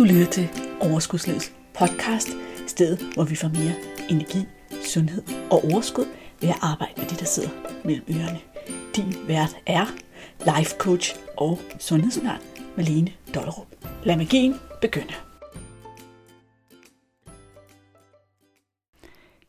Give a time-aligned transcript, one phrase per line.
[0.00, 0.48] Du lytter til
[0.80, 2.28] Overskudslivets podcast,
[2.66, 3.74] stedet hvor vi får mere
[4.10, 4.38] energi,
[4.84, 6.04] sundhed og overskud
[6.40, 7.48] ved at arbejde med det, der sidder
[7.84, 8.40] mellem ørerne.
[8.96, 9.86] Din vært er
[10.56, 12.40] life coach og sundhedsundern
[12.76, 13.66] Malene Dollerup.
[14.04, 15.14] Lad magien begynde.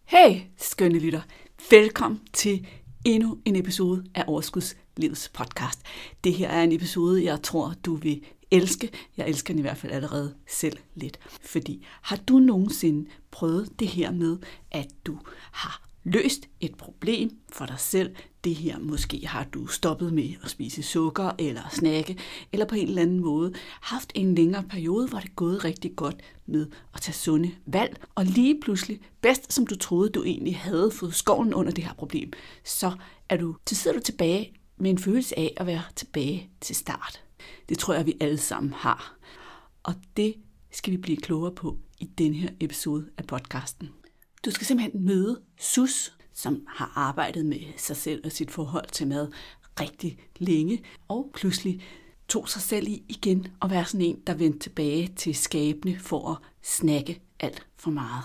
[0.03, 1.21] Hey, skønne lytter.
[1.69, 2.67] Velkommen til
[3.05, 5.81] endnu en episode af Overskudslivets podcast.
[6.23, 8.21] Det her er en episode, jeg tror, du vil
[8.51, 8.89] elske.
[9.17, 11.19] Jeg elsker den i hvert fald allerede selv lidt.
[11.41, 14.37] Fordi har du nogensinde prøvet det her med,
[14.71, 15.17] at du
[15.51, 18.15] har løst et problem for dig selv.
[18.43, 22.17] Det her måske har du stoppet med at spise sukker eller snakke,
[22.51, 25.95] eller på en eller anden måde haft en længere periode, hvor det er gået rigtig
[25.95, 30.57] godt med at tage sunde valg, og lige pludselig, bedst som du troede, du egentlig
[30.57, 32.31] havde fået skoven under det her problem,
[32.63, 32.91] så
[33.29, 37.23] er du, så sidder du tilbage med en følelse af at være tilbage til start.
[37.69, 39.17] Det tror jeg, vi alle sammen har.
[39.83, 40.35] Og det
[40.71, 43.89] skal vi blive klogere på i den her episode af podcasten.
[44.45, 49.07] Du skal simpelthen møde Sus, som har arbejdet med sig selv og sit forhold til
[49.07, 49.31] mad
[49.79, 51.81] rigtig længe, og pludselig
[52.27, 56.29] tog sig selv i igen og være sådan en, der vendte tilbage til skabene for
[56.31, 58.23] at snakke alt for meget.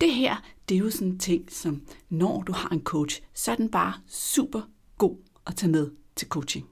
[0.00, 0.36] Det her,
[0.68, 3.70] det er jo sådan en ting, som når du har en coach, så er den
[3.70, 4.60] bare super
[4.98, 6.66] god at tage med til coaching.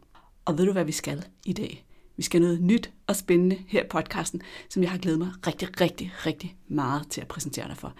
[0.44, 1.86] Og ved du, hvad vi skal i dag?
[2.16, 5.80] Vi skal noget nyt og spændende her i podcasten, som jeg har glædet mig rigtig,
[5.80, 7.94] rigtig, rigtig meget til at præsentere dig for.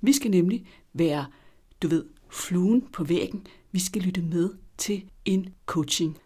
[0.00, 1.26] Vi skal nemlig være,
[1.82, 3.46] du ved, fluen på væggen.
[3.72, 6.18] Vi skal lytte med til en coaching.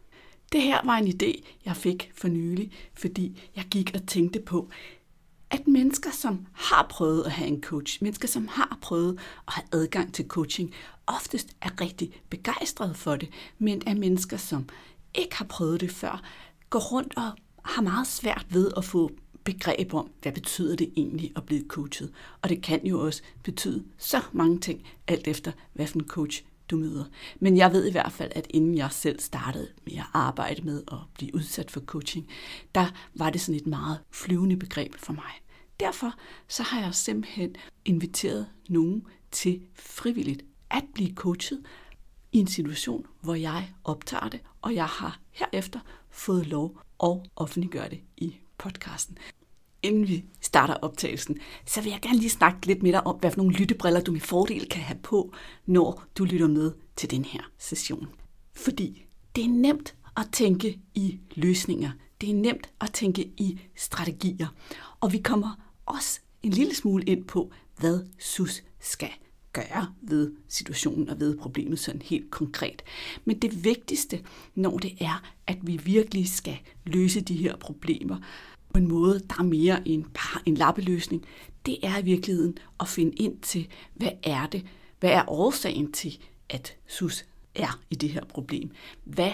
[0.52, 4.70] Det her var en idé, jeg fik for nylig, fordi jeg gik og tænkte på,
[5.50, 9.66] at mennesker, som har prøvet at have en coach, mennesker, som har prøvet at have
[9.72, 10.74] adgang til coaching,
[11.06, 14.68] oftest er rigtig begejstrede for det, men er mennesker, som
[15.14, 16.22] ikke har prøvet det før,
[16.70, 17.32] går rundt og
[17.64, 19.10] har meget svært ved at få
[19.44, 22.12] begreb om, hvad betyder det egentlig at blive coachet.
[22.42, 26.44] Og det kan jo også betyde så mange ting, alt efter hvad for en coach
[26.70, 27.04] du møder.
[27.40, 30.82] Men jeg ved i hvert fald, at inden jeg selv startede med at arbejde med
[30.92, 32.28] at blive udsat for coaching,
[32.74, 35.32] der var det sådan et meget flyvende begreb for mig.
[35.80, 36.14] Derfor
[36.48, 41.62] så har jeg simpelthen inviteret nogen til frivilligt at blive coachet
[42.32, 47.88] i en situation, hvor jeg optager det, og jeg har herefter fået lov at offentliggøre
[47.90, 49.18] det i podcasten.
[49.82, 53.30] Inden vi starter optagelsen, så vil jeg gerne lige snakke lidt med dig om, hvad
[53.30, 55.32] for nogle lyttebriller du med fordel kan have på,
[55.66, 58.08] når du lytter med til den her session.
[58.52, 59.06] Fordi
[59.36, 61.90] det er nemt at tænke i løsninger.
[62.20, 64.48] Det er nemt at tænke i strategier.
[65.00, 69.10] Og vi kommer også en lille smule ind på, hvad SUS skal
[69.52, 72.82] gøre ved situationen og ved problemet sådan helt konkret.
[73.24, 74.20] Men det vigtigste,
[74.54, 78.16] når det er, at vi virkelig skal løse de her problemer
[78.72, 81.26] på en måde, der er mere end bare en lappeløsning,
[81.66, 84.66] det er i virkeligheden at finde ind til, hvad er det,
[85.00, 86.18] hvad er årsagen til,
[86.48, 87.24] at SUS
[87.54, 88.70] er i det her problem?
[89.04, 89.32] Hvad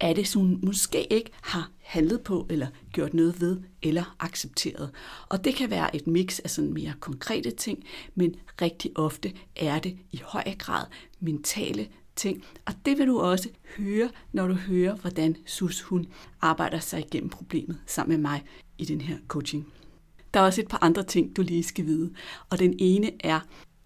[0.00, 4.90] er det, som hun måske ikke har handlet på, eller gjort noget ved, eller accepteret.
[5.28, 7.84] Og det kan være et mix af sådan mere konkrete ting,
[8.14, 10.86] men rigtig ofte er det i høj grad
[11.20, 12.44] mentale ting.
[12.66, 16.06] Og det vil du også høre, når du hører, hvordan Sus hun
[16.40, 18.44] arbejder sig igennem problemet sammen med mig
[18.78, 19.66] i den her coaching.
[20.34, 22.12] Der er også et par andre ting, du lige skal vide.
[22.50, 23.40] Og den ene er,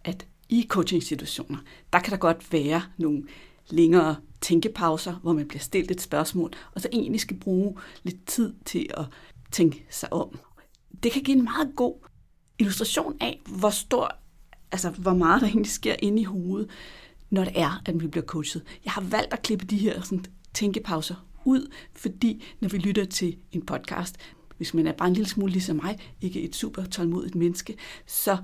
[0.05, 1.59] at i coaching-situationer,
[1.93, 3.23] der kan der godt være nogle
[3.71, 8.55] længere tænkepauser, hvor man bliver stillet et spørgsmål, og så egentlig skal bruge lidt tid
[8.65, 9.05] til at
[9.53, 10.39] tænke sig om.
[11.03, 11.95] Det kan give en meget god
[12.59, 14.17] illustration af, hvor stor,
[14.73, 16.71] altså hvor meget der egentlig sker inde i hovedet,
[17.31, 18.63] når det er, at vi bliver coachet.
[18.85, 20.25] Jeg har valgt at klippe de her sådan,
[20.55, 24.17] tænkepauser ud, fordi når vi lytter til en podcast,
[24.57, 27.77] hvis man er bare en lille smule ligesom mig, ikke et super tålmodigt menneske,
[28.07, 28.37] så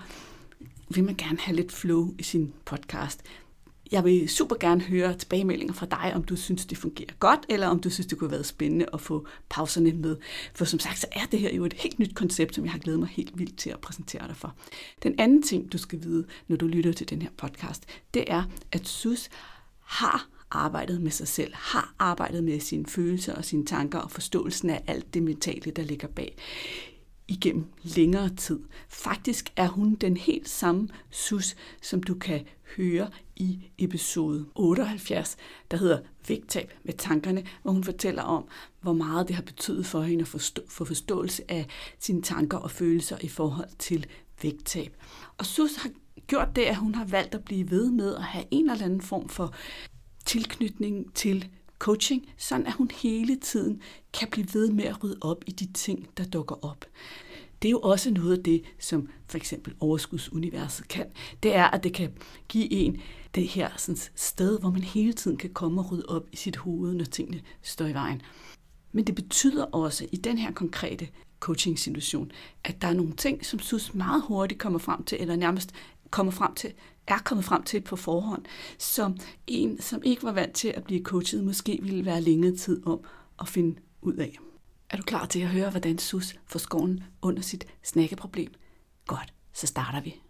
[0.88, 3.22] vil man gerne have lidt flow i sin podcast.
[3.92, 7.66] Jeg vil super gerne høre tilbagemeldinger fra dig, om du synes, det fungerer godt, eller
[7.66, 10.16] om du synes, det kunne have været spændende at få pauserne med.
[10.54, 12.78] For som sagt, så er det her jo et helt nyt koncept, som jeg har
[12.78, 14.54] glædet mig helt vildt til at præsentere dig for.
[15.02, 17.84] Den anden ting, du skal vide, når du lytter til den her podcast,
[18.14, 18.42] det er,
[18.72, 19.28] at SUS
[19.80, 24.70] har arbejdet med sig selv, har arbejdet med sine følelser og sine tanker og forståelsen
[24.70, 26.36] af alt det mentale, der ligger bag
[27.30, 28.60] igennem længere tid.
[28.88, 32.44] Faktisk er hun den helt samme sus, som du kan
[32.76, 35.36] høre i episode 78,
[35.70, 35.98] der hedder
[36.28, 38.48] Vægttab med tankerne, hvor hun fortæller om,
[38.80, 41.66] hvor meget det har betydet for hende at forstå, få forståelse af
[41.98, 44.06] sine tanker og følelser i forhold til
[44.42, 44.96] vægttab.
[45.38, 45.90] Og Sus har
[46.26, 49.00] gjort det, at hun har valgt at blive ved med at have en eller anden
[49.00, 49.54] form for
[50.24, 51.48] tilknytning til
[51.80, 53.82] coaching, sådan at hun hele tiden
[54.12, 56.84] kan blive ved med at rydde op i de ting, der dukker op.
[57.62, 61.06] det er jo også noget af det, som for eksempel overskudsuniverset kan.
[61.42, 62.12] Det er, at det kan
[62.48, 63.00] give en
[63.34, 66.56] det her sådan, sted, hvor man hele tiden kan komme og rydde op i sit
[66.56, 68.22] hoved, når tingene står i vejen.
[68.92, 71.08] Men det betyder også i den her konkrete
[71.40, 72.32] coaching-situation,
[72.64, 75.72] at der er nogle ting, som SUS meget hurtigt kommer frem til, eller nærmest
[76.10, 76.72] kommer frem til,
[77.14, 78.44] er kommet frem til på forhånd,
[78.78, 79.16] som
[79.46, 83.04] en, som ikke var vant til at blive coachet, måske ville være længere tid om
[83.40, 84.38] at finde ud af.
[84.90, 88.52] Er du klar til at høre, hvordan Sus får skoven under sit snakkeproblem?
[89.06, 90.22] Godt, så starter vi.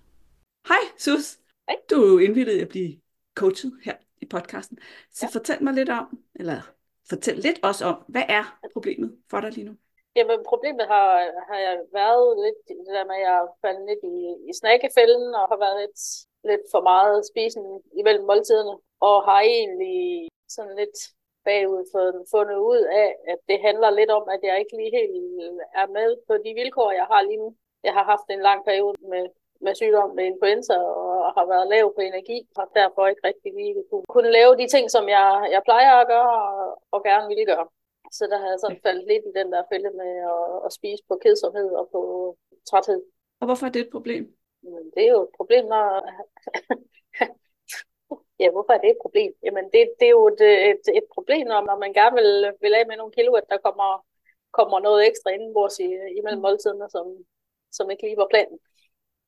[0.68, 1.38] Hej Sus.
[1.68, 1.76] Hej.
[1.90, 3.00] Du er jo indvildet at blive
[3.34, 4.78] coachet her i podcasten.
[5.10, 5.38] Så ja.
[5.38, 6.60] fortæl mig lidt om, eller
[7.08, 9.74] fortæl lidt også om, hvad er problemet for dig lige nu?
[10.16, 11.06] Jamen problemet har,
[11.48, 14.16] har jeg været lidt det der med, at jeg er faldet lidt i,
[14.50, 16.00] i snakkefælden og har været lidt,
[16.44, 17.64] lidt for meget spisen
[18.00, 18.74] imellem måltiderne.
[19.00, 20.98] Og har egentlig sådan lidt
[21.44, 21.84] bagud
[22.34, 25.14] fundet ud af, at det handler lidt om, at jeg ikke lige helt
[25.80, 27.54] er med på de vilkår, jeg har lige nu.
[27.86, 29.24] Jeg har haft en lang periode med,
[29.60, 33.84] med sygdom med influenza og har været lav på energi, og derfor ikke rigtig lige
[33.90, 37.46] kunne, kunne lave de ting, som jeg, jeg plejer at gøre og, og gerne ville
[37.52, 37.66] gøre.
[38.12, 41.02] Så der har jeg sådan faldet lidt i den der fælde med at, at spise
[41.08, 42.00] på kedsomhed og på
[42.70, 43.02] træthed.
[43.40, 44.24] Og hvorfor er det et problem?
[44.62, 45.86] Men det er jo et problem, når...
[48.42, 49.32] ja, hvorfor er det et problem?
[49.42, 50.40] Jamen, det, det er jo et,
[50.70, 53.58] et, et problem, når, når man gerne vil, vil af med nogle kilo, at der
[53.66, 54.06] kommer,
[54.52, 57.06] kommer noget ekstra indenbords i, imellem måltiderne, som,
[57.72, 58.58] som ikke lige var planen.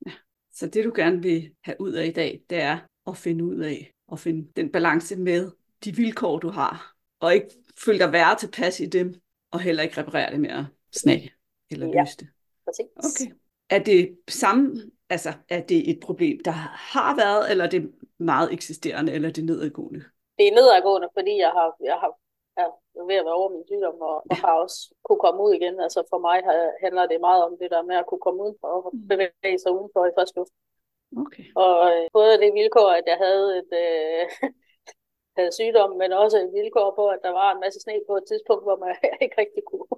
[0.06, 0.12] Ja.
[0.52, 3.58] Så det, du gerne vil have ud af i dag, det er at finde ud
[3.58, 5.50] af, at finde den balance med
[5.84, 7.50] de vilkår, du har, og ikke
[7.84, 9.14] føle dig værre tilpas i dem,
[9.50, 11.32] og heller ikke reparere det med at snage
[11.70, 12.00] eller Ja.
[12.00, 12.28] løse det.
[12.64, 12.86] Præcis.
[12.96, 13.32] Okay.
[13.70, 16.50] Er det samme, altså er det et problem, der
[16.94, 20.04] har været, eller er det meget eksisterende, eller er det nedadgående?
[20.38, 22.12] Det er nedadgående, fordi jeg har, jeg har
[22.56, 22.68] er
[23.08, 25.74] ved at være over min sygdom, og, og har også kunne komme ud igen.
[25.80, 26.38] Altså for mig
[26.84, 29.08] handler det meget om det der med at kunne komme ud og Mm.
[29.08, 30.54] bevæge sig udenfor i frisk luft.
[31.22, 31.46] Okay.
[31.64, 34.24] Og øh, både det vilkår, at jeg havde et øh,
[35.36, 38.24] havde sygdom, men også et vilkår på, at der var en masse sne på et
[38.30, 38.90] tidspunkt, hvor man
[39.24, 39.88] ikke rigtig kunne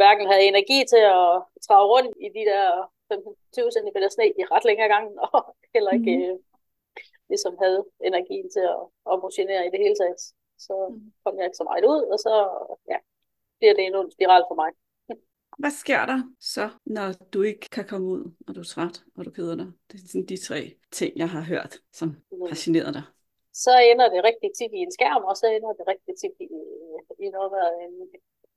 [0.00, 1.30] hverken have energi til at
[1.66, 2.64] trage rundt i de der
[3.12, 6.24] 15-20 cm sne i ret længere gangen, og heller ikke Mhm.
[6.30, 6.36] øh,
[7.28, 8.82] ligesom havde energien til at,
[9.12, 10.20] at motionere i det hele taget.
[10.66, 11.12] Så Mhm.
[11.24, 12.32] kom jeg ikke så meget ud, og så
[12.92, 12.98] ja,
[13.58, 14.70] bliver det en spiral for mig.
[15.62, 16.66] Hvad sker der så,
[16.96, 19.68] når du ikke kan komme ud, og du er træt, og du keder dig?
[19.88, 20.60] Det er sådan de tre
[20.98, 22.08] ting, jeg har hørt, som
[22.48, 23.02] har generet dig.
[23.64, 26.46] så ender det rigtig tit i en skærm, og så ender det rigtig tit i,
[27.24, 27.94] i noget af en,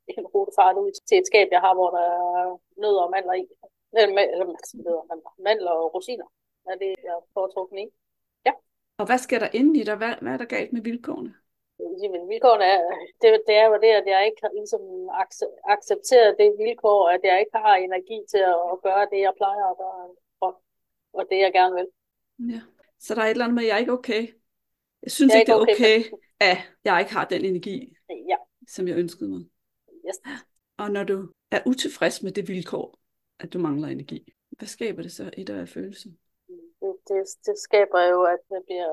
[0.07, 2.03] en rutefart ud til et skab, jeg har, hvor der
[2.43, 3.45] er nødder og mandler i.
[3.93, 4.45] Eller, ma- eller
[4.85, 6.27] nødder og mandler, mandler og rosiner
[6.71, 7.87] er det, jeg foretrukken i.
[8.97, 9.95] Og hvad sker der inde i dig?
[9.95, 11.33] Hvad, hvad er der galt med vilkårene?
[12.13, 12.79] Men vilkårene er,
[13.21, 14.81] det, det er jo det, at jeg ikke har ligesom
[15.23, 19.65] acce- accepteret det vilkår, at jeg ikke har energi til at, gøre det, jeg plejer
[19.71, 20.09] at gøre,
[20.39, 20.61] og,
[21.13, 21.87] og det, jeg gerne vil.
[22.53, 22.61] Ja.
[22.99, 24.23] Så der er et eller andet med, at jeg er ikke okay.
[25.03, 25.97] Jeg synes Jeg ikke, det er ikke okay,
[26.39, 28.35] at jeg ikke har den energi, Ja,
[28.67, 29.41] som jeg ønskede mig.
[30.07, 30.17] Yes.
[30.77, 32.99] Og når du er utilfreds med det vilkår,
[33.39, 36.09] at du mangler energi, hvad skaber det så i dig af følelse?
[36.81, 38.91] det, det, det skaber jo, at jeg bliver,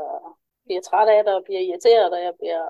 [0.65, 2.63] bliver træt af det, og bliver irriteret, og jeg bliver,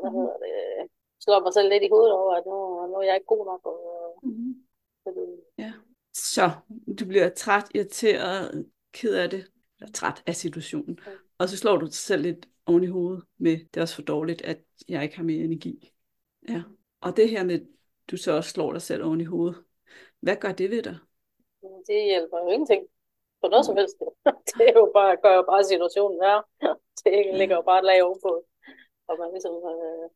[0.00, 0.18] hvad Mhm.
[0.20, 0.90] hedder det,
[1.24, 3.60] slår mig selv lidt i hovedet over, at nu, nu er jeg ikke god nok.
[3.66, 3.78] Og,
[4.22, 4.54] Mm-hmm.
[5.02, 5.20] fordi,
[5.58, 5.72] Ja.
[6.14, 6.50] Så
[6.98, 9.46] du bliver træt, irriteret, ked af det,
[9.80, 10.98] eller træt af situationen.
[11.06, 11.12] Mm.
[11.38, 14.02] Og så slår du dig selv lidt oven i hovedet med, det er også for
[14.02, 14.58] dårligt, at
[14.88, 15.92] jeg ikke har mere energi.
[16.48, 16.62] Ja.
[17.00, 17.60] Og det her med,
[18.10, 19.56] du så også slår dig selv oven i hovedet.
[20.20, 20.98] Hvad gør det ved dig?
[21.88, 22.82] det hjælper jo ingenting
[23.40, 23.96] på noget som helst.
[24.58, 26.42] det er jo bare, gør jo bare situationen værre.
[27.04, 28.32] det ligger jo bare et lag ovenpå.
[29.08, 30.06] Og man ligesom øh,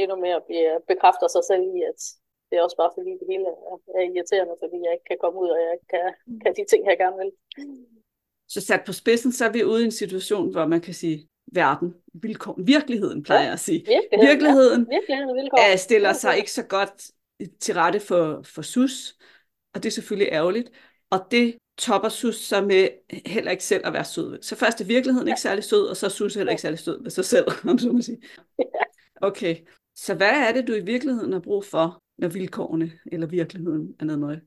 [0.00, 2.00] endnu mere bliver, bekræfter sig selv i, at
[2.48, 5.36] det er også bare fordi det hele er, er irriterende, fordi jeg ikke kan komme
[5.42, 6.06] ud, og jeg ikke kan,
[6.42, 7.30] kan de ting, jeg gerne vil.
[8.54, 11.18] Så sat på spidsen, så er vi ude i en situation, hvor man kan sige,
[11.46, 13.78] verden, vilkår, virkeligheden plejer jeg at sige.
[13.78, 15.76] Virkeligheden, Virkeligheden ja, virkeligheden vilkår.
[15.76, 17.10] stiller sig ikke så godt
[17.60, 19.14] til rette for, for sus,
[19.74, 20.70] og det er selvfølgelig ærgerligt.
[21.10, 22.88] Og det topper sus så med
[23.26, 24.42] heller ikke selv at være sød ved.
[24.42, 27.02] Så først er virkeligheden ikke særlig sød, og så er sus heller ikke særlig sød
[27.02, 28.22] ved sig selv, om så må sige.
[29.22, 29.56] Okay,
[29.94, 34.04] så hvad er det, du i virkeligheden har brug for, når vilkårene eller virkeligheden er
[34.04, 34.40] noget?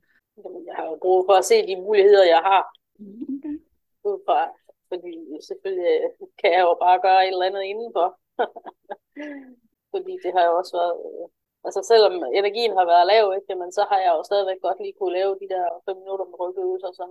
[0.45, 2.61] Jamen, Jeg har jo brug for at se de muligheder, jeg har
[2.99, 3.55] Okay.
[4.03, 4.39] ud fra,
[4.87, 5.13] fordi
[5.47, 8.19] selvfølgelig øh, kan jeg jo bare gøre et eller andet indenfor.
[9.93, 11.25] fordi det har jo også været, øh,
[11.67, 14.97] altså selvom energien har været lav, ikke, men så har jeg jo stadigvæk godt lige
[14.99, 17.09] kunne lave de der 5 minutter med rygøvelser, som,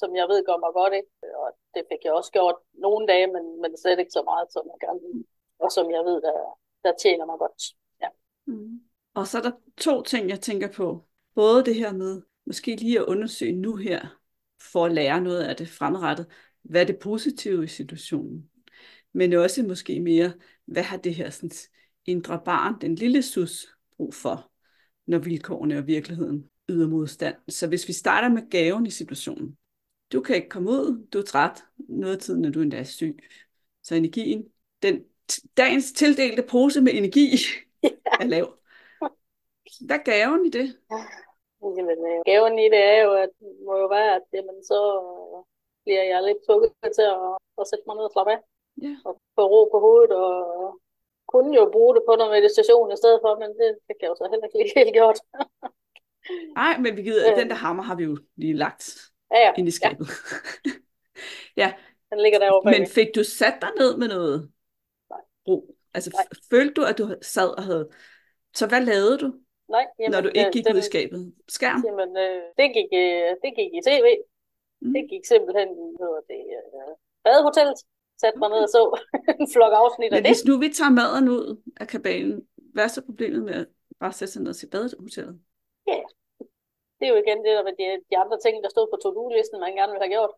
[0.00, 1.12] som jeg ved gør mig godt, ikke?
[1.42, 4.64] og det fik jeg også gjort nogle dage, men, men slet ikke så meget, som
[4.72, 5.24] jeg gerne vil,
[5.64, 6.38] og som jeg ved, der,
[6.84, 7.62] der tjener mig godt.
[8.02, 8.08] Ja.
[8.46, 8.80] Mm.
[9.18, 9.54] Og så er der
[9.86, 10.86] to ting, jeg tænker på.
[11.34, 14.00] Både det her med, måske lige at undersøge nu her,
[14.72, 16.26] for at lære noget af det fremrettet.
[16.62, 18.50] hvad er det positive i situationen,
[19.12, 20.32] men også måske mere,
[20.64, 21.50] hvad har det her sådan,
[22.06, 24.50] indre barn, den lille sus, brug for,
[25.06, 27.36] når vilkårene og virkeligheden yder modstand.
[27.48, 29.58] Så hvis vi starter med gaven i situationen.
[30.12, 32.84] Du kan ikke komme ud, du er træt, noget af tiden, når du endda er
[32.84, 33.18] syg.
[33.82, 34.44] Så energien,
[34.82, 35.04] den
[35.56, 37.26] dagens tildelte pose med energi
[38.20, 38.46] er lav.
[39.86, 40.66] Hvad er gaven i det?
[41.62, 43.32] Jamen, øh, gaven i det er jo, at
[43.66, 44.78] må jo være, at jamen, så
[45.84, 47.20] bliver jeg lidt tukket til at,
[47.60, 48.40] at sætte mig ned og slappe af.
[48.82, 48.94] Ja.
[49.04, 50.34] Og få ro på hovedet, og
[51.32, 54.16] kunne jo bruge det på noget meditation i stedet for, men det, kan jeg jo
[54.20, 55.18] så heller ikke lige helt gjort.
[56.60, 57.38] Nej, men vi gider, Øh.
[57.40, 58.84] den der hammer har vi jo lige lagt
[59.30, 60.06] Ja, ja, ind i skabet.
[61.62, 61.74] Ja,
[62.10, 64.50] den ligger derovre men fik du sat dig ned med noget
[65.10, 65.20] Nej.
[65.48, 65.74] ro?
[65.94, 66.26] Altså Nej.
[66.50, 67.88] følte du, at du sad og havde...
[68.54, 69.28] Så hvad lavede du,
[69.68, 71.34] Nej, jamen, når du ikke øh, gik den, ud i skabet?
[71.48, 71.80] Skærm?
[71.86, 74.06] Jamen, øh, det, gik, øh, det gik i tv.
[74.80, 74.92] Mm.
[74.94, 75.68] Det gik simpelthen
[76.00, 76.92] hedder det, øh,
[77.24, 77.78] badehotellet.
[78.20, 78.82] Satte mig ned og så
[79.40, 80.30] en flok afsnit af Men det.
[80.30, 83.66] hvis nu vi tager maden ud af kabalen, hvad er så problemet med at
[84.00, 85.40] bare sætte sig ned til badehotellet?
[86.98, 89.60] Det er jo igen det der med de, de andre ting, der stod på to-do-listen,
[89.60, 90.32] man gerne ville have gjort.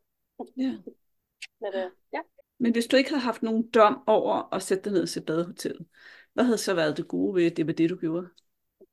[0.64, 0.72] Ja.
[1.62, 2.20] Men, øh, ja.
[2.58, 5.86] Men hvis du ikke havde haft nogen dom over at sætte dig ned til badehotellet,
[6.32, 8.28] hvad havde så været det gode ved, at det var det, du gjorde?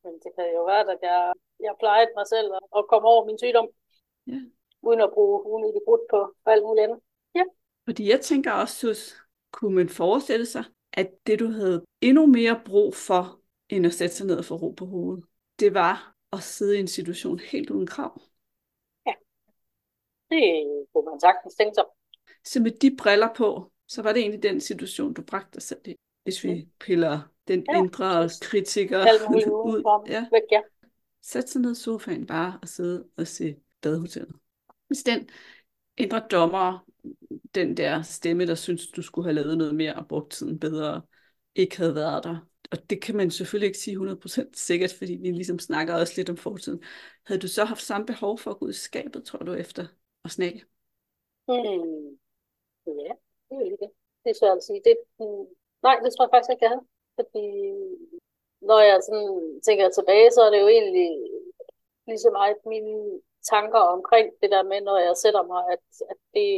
[0.03, 3.25] Men det kan jo være, at jeg, jeg plejede mig selv og, og kom over
[3.25, 3.67] min sygdom.
[4.27, 4.39] Ja.
[4.87, 6.99] Uden at bruge unødig brudt på alt muligt andet.
[7.85, 9.15] Fordi jeg tænker også, Sus,
[9.51, 10.63] kunne man forestille sig,
[10.93, 13.39] at det du havde endnu mere brug for,
[13.69, 15.25] end at sætte sig ned og få ro på hovedet,
[15.59, 18.21] det var at sidde i en situation helt uden krav.
[20.29, 21.83] Det kunne man sagtens tænke sig.
[22.45, 25.79] Så med de briller på, så var det egentlig den situation, du bragte dig selv
[25.85, 25.95] i.
[26.23, 28.99] Hvis vi piller den Ja, indre kritiker
[29.65, 30.03] ud.
[30.07, 30.27] Ja.
[30.31, 30.61] Væk, ja.
[31.21, 34.35] Sæt sig ned i sofaen bare og sidde og se badehotellet.
[34.87, 35.29] Hvis den
[35.97, 36.85] indre dommer,
[37.55, 41.01] den der stemme, der synes, du skulle have lavet noget mere og brugt tiden bedre,
[41.55, 42.47] ikke havde været der.
[42.71, 46.29] Og det kan man selvfølgelig ikke sige 100% sikkert, fordi vi ligesom snakker også lidt
[46.29, 46.83] om fortiden.
[47.25, 49.87] Havde du så haft samme behov for at gå ud i skabet, tror du, efter
[50.23, 50.65] at snakke?
[51.47, 52.17] Hmm.
[52.87, 53.13] Ja,
[53.49, 53.89] det er det.
[54.23, 54.81] Det er svært at sige.
[54.85, 54.97] Det.
[55.17, 55.45] Hmm.
[55.83, 56.87] Nej, det tror jeg faktisk ikke, jeg havde.
[57.15, 57.45] Fordi
[58.69, 61.09] når jeg sådan tænker tilbage, så er det jo egentlig
[62.07, 62.95] lige så meget mine
[63.53, 66.49] tanker omkring det der med, når jeg sætter mig, at, at, det,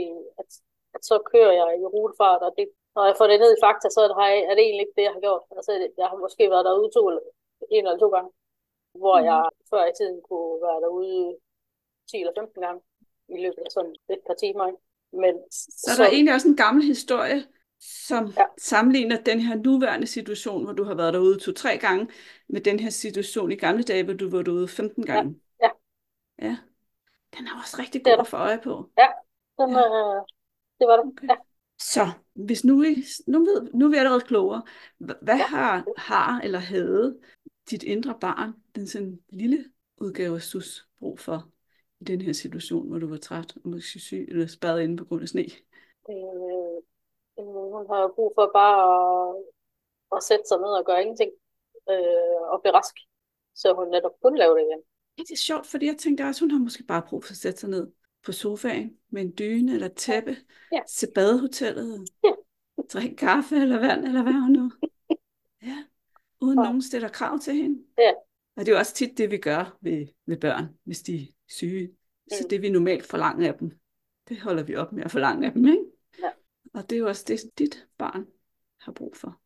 [0.97, 3.87] at, så kører jeg i rutefart, og det, når jeg får det ned i fakta,
[3.95, 4.17] så er det,
[4.49, 5.43] er det egentlig ikke det, jeg har gjort.
[5.57, 7.01] Altså, jeg har måske været derude to,
[7.75, 8.31] en eller to gange,
[9.01, 9.25] hvor Mhm.
[9.29, 9.39] jeg
[9.71, 11.37] før i tiden kunne være derude
[12.09, 12.81] 10 eller 15 gange
[13.35, 14.65] i løbet af sådan et par timer.
[15.23, 17.39] Men Så er der egentlig også en gammel historie,
[18.07, 18.45] som Ja.
[18.71, 22.03] sammenligner den her nuværende situation, hvor du har været derude to-tre gange,
[22.49, 25.41] med den her situation i gamle dage, hvor du var derude 15 gange.
[25.61, 25.69] ja.
[26.41, 26.57] Ja.
[27.37, 28.73] Den er også rigtig er god at få øje på.
[29.59, 29.79] den, Ja.
[29.89, 30.21] øh,
[30.79, 31.05] det var det.
[31.05, 31.27] Okay.
[31.27, 31.35] Ja.
[31.79, 34.61] Så hvis nu, I, nu, ved, nu er vi allerede klogere.
[35.03, 35.45] Hva- Hvad Ja.
[35.47, 37.19] har, har eller havde
[37.69, 39.65] dit indre barn, den sådan lille
[39.97, 41.49] udgave af sus, brug for
[41.99, 45.05] i den her situation, hvor du var træt og måske syg eller spærret inde på
[45.05, 45.41] grund af sne?
[46.09, 46.77] Øh,
[47.39, 48.77] øh, hun har brug for bare
[49.29, 49.43] at,
[50.17, 51.31] at sætte sig ned og gøre ingenting
[51.89, 52.95] øh, og blive rask.
[53.55, 54.81] Så hun netop kun lave det igen.
[55.17, 57.37] Ja, det er sjovt, fordi jeg tænkte også, hun har måske bare brug for at
[57.37, 57.91] sætte sig ned
[58.27, 60.37] på sofaen med en dyne eller et tæppe,
[60.71, 60.79] Ja.
[60.87, 62.29] se badehotellet, Ja.
[62.93, 64.71] drikke kaffe eller vand, eller hvad hun nu.
[65.69, 65.83] Ja,
[66.41, 66.63] uden Ja.
[66.63, 67.83] nogen stiller krav til hende.
[67.97, 68.11] Ja.
[68.55, 71.25] Og det er jo også tit det, vi gør ved, ved børn, hvis de er
[71.47, 71.89] syge.
[72.31, 72.49] Så Mm.
[72.49, 73.71] det, vi normalt forlanger af dem,
[74.29, 75.83] det holder vi op med at forlange af dem, ikke?
[76.23, 76.29] Ja.
[76.73, 78.25] Og det er jo også det, dit barn
[78.79, 79.41] har brug for.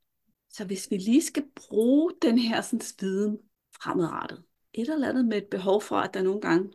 [0.50, 3.40] Så hvis vi lige skal bruge den her sådan, viden
[3.84, 6.74] fremadrettet, et eller andet med et behov for, at der nogle gange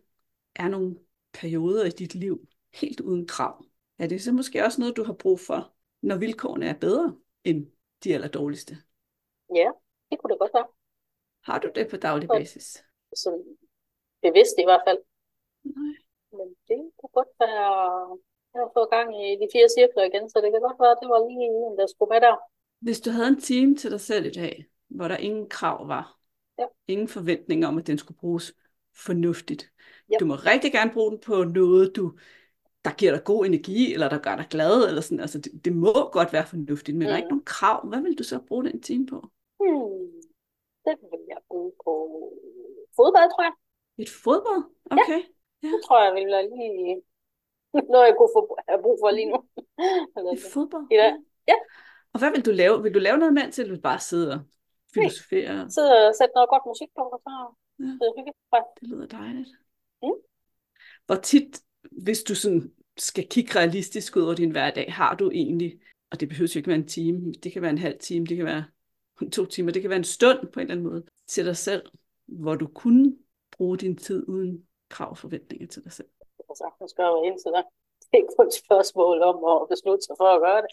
[0.55, 0.97] er nogle
[1.41, 3.65] perioder i dit liv helt uden krav,
[3.99, 7.67] er det så måske også noget, du har brug for, når vilkårene er bedre end
[8.05, 8.79] de allerdårligste?
[9.55, 9.71] Ja,
[10.11, 10.67] det kunne det godt være.
[11.43, 12.85] Har du det på daglig basis?
[13.15, 13.45] Sådan
[14.23, 14.99] bevidst i hvert fald.
[15.65, 15.95] Nej.
[16.33, 17.67] Men det kunne godt være...
[18.55, 20.99] Jeg har fået gang i de fire cirkler igen, så det kan godt være, at
[21.03, 22.37] det var lige en, der skulle med der.
[22.79, 26.19] Hvis du havde en time til dig selv i dag, hvor der ingen krav var,
[26.59, 26.67] Ja.
[26.87, 28.55] ingen forventninger om, at den skulle bruges
[28.95, 29.73] fornuftigt.
[30.11, 30.17] Ja.
[30.21, 32.13] Du må rigtig gerne bruge den på noget, du,
[32.85, 35.21] der giver dig god energi, eller der gør dig glad, eller sådan.
[35.21, 37.35] Altså, det, det må godt være fornuftigt, men der er ikke Mm.
[37.35, 37.87] nogen krav.
[37.89, 39.19] Hvad vil du så bruge den time på?
[39.61, 40.07] Hmm.
[40.87, 41.93] Den vil jeg bruge på
[42.97, 43.55] fodbold, tror jeg.
[43.99, 44.63] Et fodbold?
[44.91, 45.21] Okay.
[45.63, 47.03] Det tror jeg vil være lige
[47.93, 49.39] noget, jeg kunne få have brug for lige nu.
[50.35, 50.87] Et fodbold?
[50.95, 51.13] I dag.
[51.49, 51.57] Ja.
[52.13, 52.83] Og hvad vil du lave?
[52.83, 54.41] Vil du lave noget mand til, eller vil du bare sidde og
[54.95, 55.71] filosofere?
[55.71, 57.33] Sidde og sætte noget godt musik på, og så
[57.79, 57.85] Ja.
[57.99, 58.33] sidde og hygge.
[58.55, 58.61] Ja.
[58.81, 59.49] Det lyder dejligt.
[60.03, 60.13] Mm.
[61.07, 61.63] hvor tit,
[61.93, 66.29] hvis du sådan skal kigge realistisk ud over din hverdag, har du egentlig, og det
[66.29, 68.65] behøver jo ikke være en time, det kan være en halv time, det kan være
[69.33, 71.83] to timer, det kan være en stund på en eller anden måde, til dig selv,
[72.27, 73.17] hvor du kunne
[73.51, 76.09] bruge din tid uden krav og forventninger til dig selv.
[76.39, 77.63] Jeg kan sagtens gøre indtil da.
[78.13, 80.71] Det er kun et spørgsmål om at beslutte sig for at gøre det.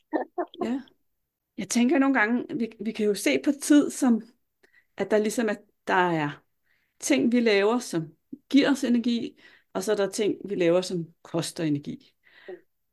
[0.67, 0.81] ja.
[1.57, 4.21] Jeg tænker nogle gange, vi, vi kan jo se på tid som,
[4.97, 5.55] at der ligesom er,
[5.87, 6.43] der er
[6.99, 8.13] ting, vi laver, som
[8.49, 9.39] giver os energi,
[9.73, 12.13] og så er der ting, vi laver, som koster energi.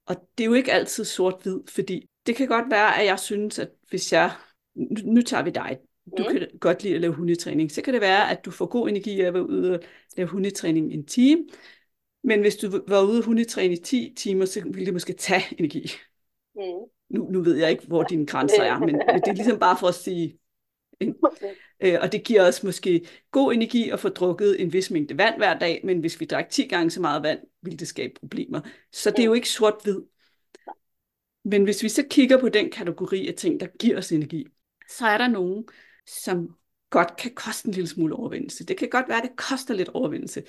[0.07, 3.59] Og det er jo ikke altid sort-hvid, fordi det kan godt være, at jeg synes,
[3.59, 4.33] at hvis jeg,
[4.75, 5.79] nu, nu tager vi dig,
[6.19, 6.33] du mm.
[6.33, 9.21] kan godt lide at lave hundetræning, så kan det være, at du får god energi
[9.21, 9.81] af at være ude og
[10.17, 11.45] lave hundetræning en time,
[12.25, 15.43] men hvis du var ude og hundetræne i 10 timer, så ville det måske tage
[15.59, 15.93] energi.
[16.55, 16.63] Mm.
[17.09, 19.89] Nu, nu ved jeg ikke, hvor dine grænser er, men det er ligesom bare for
[19.89, 20.39] at sige,
[21.81, 25.37] Øh, og det giver os måske god energi at få drukket en vis mængde vand
[25.37, 28.61] hver dag, men hvis vi drak 10 gange så meget vand, vil det skabe problemer.
[28.93, 30.01] Så det er jo ikke sort-hvid.
[31.45, 34.47] Men hvis vi så kigger på den kategori af ting, der giver os energi,
[34.89, 35.65] så er der nogen,
[36.07, 36.57] som
[36.91, 38.65] godt kan koste en lille smule overvindelse.
[38.65, 40.43] Det kan godt være, at det koster lidt overvindelse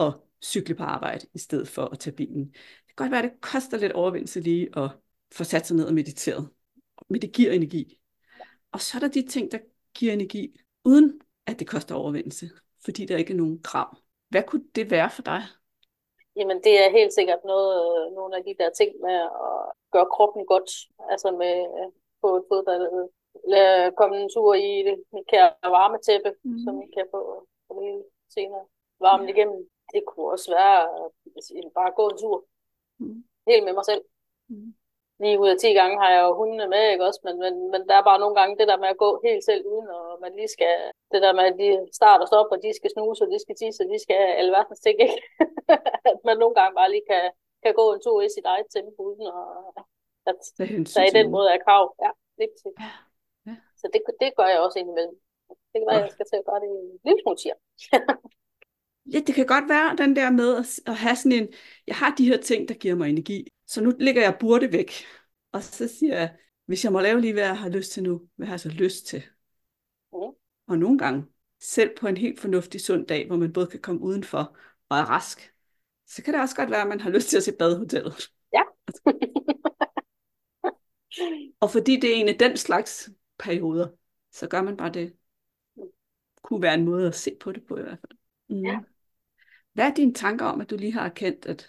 [0.00, 2.44] at cykle på arbejde, i stedet for at tage bilen.
[2.46, 4.90] Det kan godt være, at det koster lidt overvindelse lige at
[5.32, 6.48] få sat sig ned og mediteret.
[7.08, 8.00] Men det giver energi.
[8.72, 9.58] Og så er der de ting, der
[9.94, 12.46] giver energi, uden at det koster overvindelse,
[12.84, 13.96] fordi der ikke er nogen krav.
[14.28, 15.42] Hvad kunne det være for dig?
[16.36, 20.46] Jamen det er helt sikkert noget, nogle af de der ting med at gøre kroppen
[20.46, 20.70] godt,
[21.12, 21.56] altså med
[22.20, 23.10] på et fodbold,
[23.48, 24.96] lade komme en tur i det
[25.30, 26.58] kære varmetæppe, mm.
[26.64, 28.04] som vi kan få, få det
[28.34, 28.64] senere
[29.00, 29.34] varmen ja.
[29.34, 29.68] igennem.
[29.92, 32.44] Det kunne også være at bare gå en tur.
[32.98, 33.24] Mm.
[33.46, 34.02] Helt med mig selv.
[34.48, 34.74] Mm.
[35.20, 37.20] 9 ud af 10 gange har jeg jo hundene med, ikke også?
[37.26, 39.62] Men, men, men der er bare nogle gange det der med at gå helt selv
[39.72, 40.74] uden, og man lige skal,
[41.12, 43.56] det der med, at de starter og stopper, og de skal snuse, og de skal
[43.56, 45.18] tisse, og de skal alle verdens ting, ikke?
[46.12, 47.24] at man nogle gange bare lige kan,
[47.64, 49.46] kan gå en tur i sit eget tempo, uden og,
[50.30, 50.40] at
[50.94, 51.84] der i den måde er krav.
[52.04, 52.90] Ja, det er ja.
[53.46, 53.56] ja.
[53.80, 55.16] Så det, det gør jeg også indimellem.
[55.70, 56.70] Det kan være, at jeg skal til at gøre det
[57.06, 57.38] lille smule
[59.12, 61.48] Ja, det kan godt være den der med at have sådan en,
[61.86, 64.92] jeg har de her ting, der giver mig energi, så nu ligger jeg burde væk.
[65.52, 68.28] Og så siger jeg, hvis jeg må lave lige, hvad jeg har lyst til nu,
[68.36, 69.22] hvad har jeg så lyst til?
[70.12, 70.18] Mm.
[70.66, 71.24] Og nogle gange,
[71.60, 74.56] selv på en helt fornuftig sund dag, hvor man både kan komme udenfor
[74.88, 75.54] og er rask,
[76.06, 78.30] så kan det også godt være, at man har lyst til at se badehotellet.
[78.52, 78.62] Ja.
[81.60, 83.88] og fordi det er en af den slags perioder,
[84.32, 85.16] så gør man bare det.
[85.76, 85.82] Mm.
[86.42, 88.18] Kunne være en måde at se på det på i hvert fald.
[88.48, 88.66] Mm.
[88.66, 88.80] Ja.
[89.74, 91.60] Hvad er dine tanker om, at du lige har erkendt, at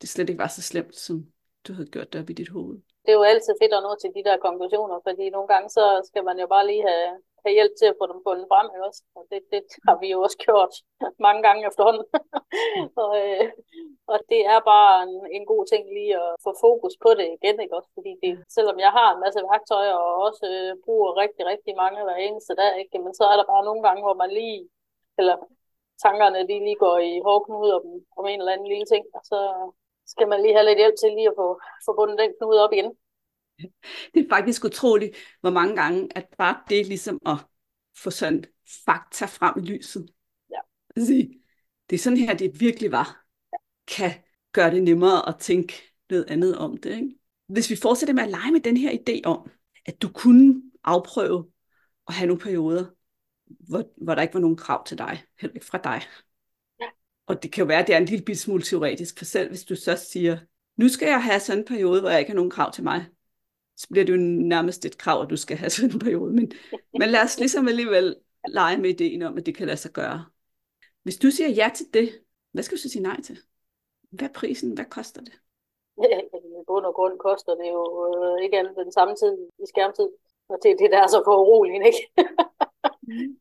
[0.00, 1.16] det slet ikke var så slemt, som
[1.64, 2.76] du havde gjort det op i dit hoved?
[3.04, 5.84] Det er jo altid fedt at nå til de der konklusioner, fordi nogle gange så
[6.08, 7.08] skal man jo bare lige have,
[7.44, 9.00] have hjælp til at få dem fundet frem også.
[9.16, 10.72] Og det, det har vi jo også gjort
[11.26, 12.06] mange gange efterhånden.
[13.04, 13.46] og, øh,
[14.12, 17.56] og det er bare en, en god ting lige at få fokus på det igen,
[17.62, 17.90] ikke også?
[17.96, 21.98] Fordi det, selvom jeg har en masse værktøjer og også øh, bruger rigtig, rigtig mange
[22.06, 22.98] hver eneste dag, ikke?
[23.04, 24.60] Men så er der bare nogle gange, hvor man lige,
[25.20, 25.36] eller
[26.02, 27.84] tankerne de lige går i hårdknude om,
[28.18, 29.38] om en eller anden lille ting, og så
[30.06, 31.48] skal man lige have lidt hjælp til lige at få,
[31.86, 32.90] få bundet den knude op igen.
[34.12, 37.36] Det er faktisk utroligt, hvor mange gange, at bare det ligesom at
[38.02, 38.44] få sådan
[38.84, 40.04] fakta frem i lyset.
[40.50, 40.60] Ja.
[40.96, 41.12] Altså,
[41.90, 43.24] det er sådan her, det virkelig var.
[43.52, 43.58] Ja.
[43.96, 44.12] Kan
[44.52, 45.72] gøre det nemmere at tænke
[46.10, 46.90] noget andet om det.
[46.96, 47.14] Ikke?
[47.46, 49.50] Hvis vi fortsætter med at lege med den her idé om,
[49.86, 51.50] at du kunne afprøve
[52.08, 52.84] at have nogle perioder,
[53.68, 56.02] hvor, hvor der ikke var nogen krav til dig, heller ikke fra dig.
[56.80, 56.86] Ja.
[57.26, 59.64] Og det kan jo være, at det er en lille smule teoretisk, for selv hvis
[59.64, 60.38] du så siger,
[60.76, 63.06] nu skal jeg have sådan en periode, hvor jeg ikke har nogen krav til mig,
[63.76, 66.32] så bliver det jo nærmest et krav, at du skal have sådan en periode.
[66.32, 66.52] Men,
[66.98, 68.16] men lad os ligesom alligevel
[68.48, 70.24] lege med ideen om, at det kan lade sig gøre.
[71.02, 72.20] Hvis du siger ja til det,
[72.52, 73.38] hvad skal du så sige nej til?
[74.10, 74.72] Hvad er prisen?
[74.72, 75.32] Hvad koster det?
[76.58, 80.08] I bund og grund koster det jo øh, ikke andet den samme tid i skærmtid.
[80.48, 82.02] Og det er det, der er så for uroligt, ikke?
[83.08, 83.38] Mm.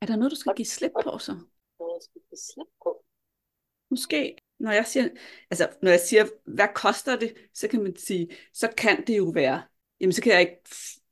[0.00, 1.32] Er der noget, du skal give slip på så?
[1.32, 3.04] Noget, jeg skal give slip på?
[3.90, 5.08] Måske, når jeg siger,
[5.50, 9.24] altså, når jeg siger, hvad koster det, så kan man sige, så kan det jo
[9.24, 9.62] være,
[10.00, 10.56] jamen så kan jeg ikke,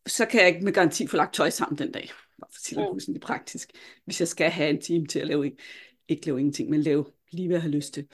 [0.07, 2.11] så kan jeg ikke med garanti få lagt tøj sammen den dag.
[2.39, 3.21] For at sige det mm.
[3.21, 3.73] praktisk.
[4.05, 5.57] Hvis jeg skal have en time til at lave,
[6.09, 8.09] ikke lave ingenting, men lave lige hvad jeg har lyst til.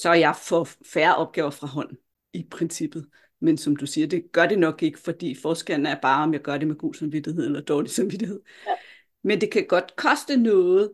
[0.00, 1.96] Så jeg får færre opgaver fra hånden,
[2.32, 3.08] i princippet.
[3.40, 6.42] Men som du siger, det gør det nok ikke, fordi forskellen er bare, om jeg
[6.42, 8.40] gør det med god samvittighed eller dårlig samvittighed.
[8.66, 8.72] Ja.
[9.22, 10.92] Men det kan godt koste noget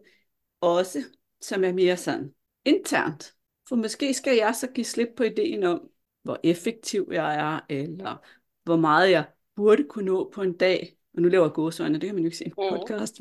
[0.61, 1.05] også,
[1.41, 3.35] som er mere sådan internt.
[3.69, 5.89] For måske skal jeg så give slip på ideen om,
[6.23, 8.27] hvor effektiv jeg er, eller
[8.65, 9.25] hvor meget jeg
[9.57, 10.97] burde kunne nå på en dag.
[11.15, 12.55] Og nu laver jeg gåsøjne, det kan man jo ikke se i mm.
[12.57, 13.21] podcast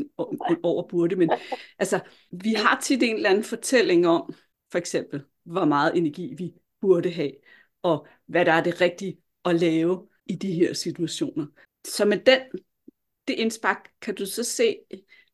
[0.64, 1.30] over burde, men
[1.80, 2.00] altså,
[2.32, 4.34] vi har tit en eller anden fortælling om,
[4.72, 7.32] for eksempel, hvor meget energi vi burde have,
[7.84, 11.46] og hvad der er det rigtige at lave i de her situationer.
[11.88, 12.42] Så med den,
[13.28, 14.80] det indspark, kan du så se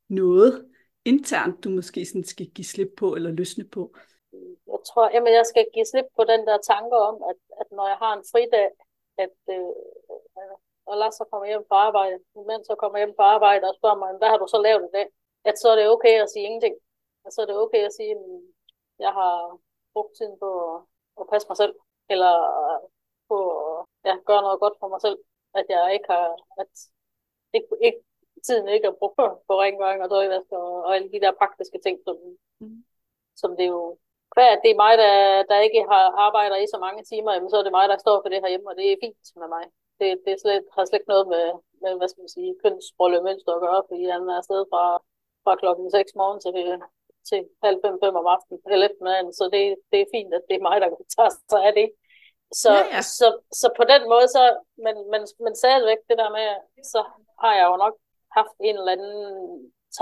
[0.10, 0.69] noget
[1.05, 3.95] internt, du måske sådan skal give slip på eller løsne på?
[4.67, 7.88] Jeg tror, jamen jeg skal give slip på den der tanke om, at, at når
[7.88, 8.69] jeg har en fridag,
[9.17, 9.73] at øh,
[10.89, 12.17] og Lars så kommer hjem på arbejde,
[12.49, 14.95] mens så kommer hjem på arbejde og spørger mig, hvad har du så lavet i
[14.97, 15.07] dag?
[15.49, 16.75] At så er det okay at sige ingenting.
[17.25, 18.23] At så er det okay at sige, at
[19.05, 19.33] jeg har
[19.93, 20.79] brugt tiden på at,
[21.19, 21.73] at passe mig selv,
[22.10, 22.34] eller
[23.30, 25.17] på at ja, gøre noget godt for mig selv.
[25.60, 26.28] At jeg ikke har,
[26.62, 26.72] at
[27.54, 28.02] ikke, ikke,
[28.48, 29.15] tiden ikke er brugt
[29.48, 32.15] på rengøring og døjvask og, og alle de der praktiske ting, som,
[32.60, 32.84] mm.
[33.36, 33.98] som det jo
[34.34, 35.13] hvad det er mig, der,
[35.50, 38.17] der ikke har arbejder i så mange timer, jamen, så er det mig, der står
[38.22, 39.63] for det herhjemme, og det er fint med mig
[40.00, 41.46] det, det er slet, har slet ikke noget med,
[41.84, 44.84] med hvad skal man sige, kønsrolle mønster at gøre, fordi han er afsted fra,
[45.43, 46.54] fra klokken 6 morgen til,
[47.29, 50.55] til halv fem, fem om aftenen, eller eftermiddagen, så det, det er fint, at det
[50.55, 51.89] er mig, der tager sig af det.
[52.63, 53.01] Så, ja, ja.
[53.19, 53.27] så,
[53.61, 54.43] så på den måde, så,
[54.85, 56.47] men, men, men stadigvæk det der med,
[56.93, 57.01] så
[57.41, 57.95] har jeg jo nok
[58.37, 59.23] haft en eller anden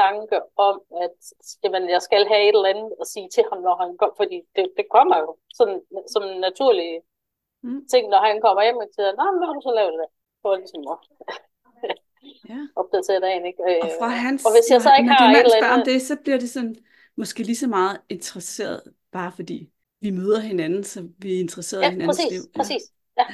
[0.02, 1.18] tanke om, at
[1.64, 4.38] jamen, jeg skal have et eller andet at sige til ham, når han kommer, fordi
[4.56, 5.80] det, det kommer jo sådan,
[6.14, 6.90] som en naturlig
[7.66, 7.82] mm.
[7.92, 10.10] ting, når han kommer hjem og siger, nej, hvad har du så lavet det?
[10.42, 11.00] For ligesom at
[12.52, 12.60] ja.
[12.82, 13.60] opdatere dagen, ikke?
[13.64, 15.74] Og, fra øh, hans, og hvis jeg så ikke har et eller andet...
[15.78, 16.76] om det, så bliver det sådan,
[17.18, 19.70] måske lige så meget interesseret, bare fordi
[20.02, 22.42] vi møder hinanden, så vi er interesseret ja, i hinandens præcis, liv.
[22.56, 22.82] Ja, præcis.
[23.18, 23.26] Ja.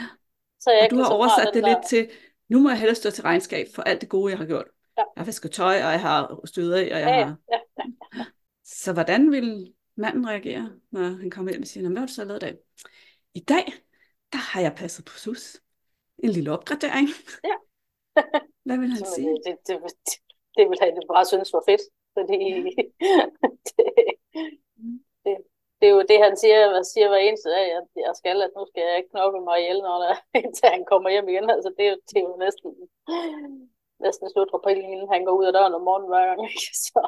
[0.60, 1.70] Så jeg og du har oversat det der...
[1.70, 2.10] lidt til,
[2.50, 4.66] nu må jeg hellere stå til regnskab for alt det gode, jeg har gjort.
[4.98, 5.04] Ja.
[5.16, 7.36] Jeg har vasket tøj, og jeg har stødet af, og jeg ja, har...
[7.52, 7.84] Ja, ja,
[8.18, 8.26] ja.
[8.64, 12.24] Så hvordan vil manden reagere, når han kommer hjem og siger, hvad har du så
[12.24, 12.58] lavet i dag?
[13.34, 13.74] I dag,
[14.32, 15.58] der har jeg passet på sus.
[16.24, 17.08] En lille opgradering.
[17.44, 17.56] Ja.
[18.64, 19.30] Hvad vil han så, sige?
[19.30, 20.12] Det, det, det,
[20.56, 21.82] det vil han bare synes var fedt.
[22.16, 22.40] Fordi
[23.68, 23.86] det,
[25.24, 25.36] det,
[25.80, 28.52] det, er jo det, han siger, hvad siger hver eneste dag, at jeg skal, at
[28.58, 31.50] nu skal jeg ikke knokke mig ihjel, når der, indtil han kommer hjem igen.
[31.56, 32.70] Altså, det, er jo, det er jo næsten,
[34.06, 36.40] næsten slut på inden han går ud af døren om morgenen hver gang.
[36.50, 36.70] Ikke?
[36.86, 37.02] Så,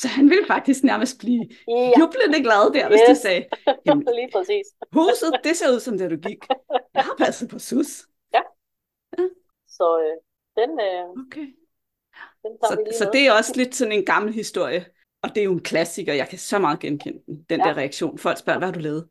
[0.00, 1.92] så han ville faktisk nærmest blive ja.
[2.00, 3.18] jublende glad der, hvis yes.
[3.18, 3.42] du sagde,
[3.86, 4.66] Jamen, Lige præcis.
[4.92, 6.42] huset, det ser ud som det, du gik.
[6.94, 7.92] Jeg har passet på sus.
[8.34, 8.42] Ja.
[9.18, 9.24] ja.
[9.76, 10.16] Så øh,
[10.60, 11.46] den, øh, okay.
[12.44, 14.86] Så, så det er også lidt sådan en gammel historie,
[15.22, 17.66] og det er jo en klassiker, jeg kan så meget genkende den, den ja.
[17.66, 18.18] der reaktion.
[18.18, 19.08] Folk spørger, hvad har du lavet?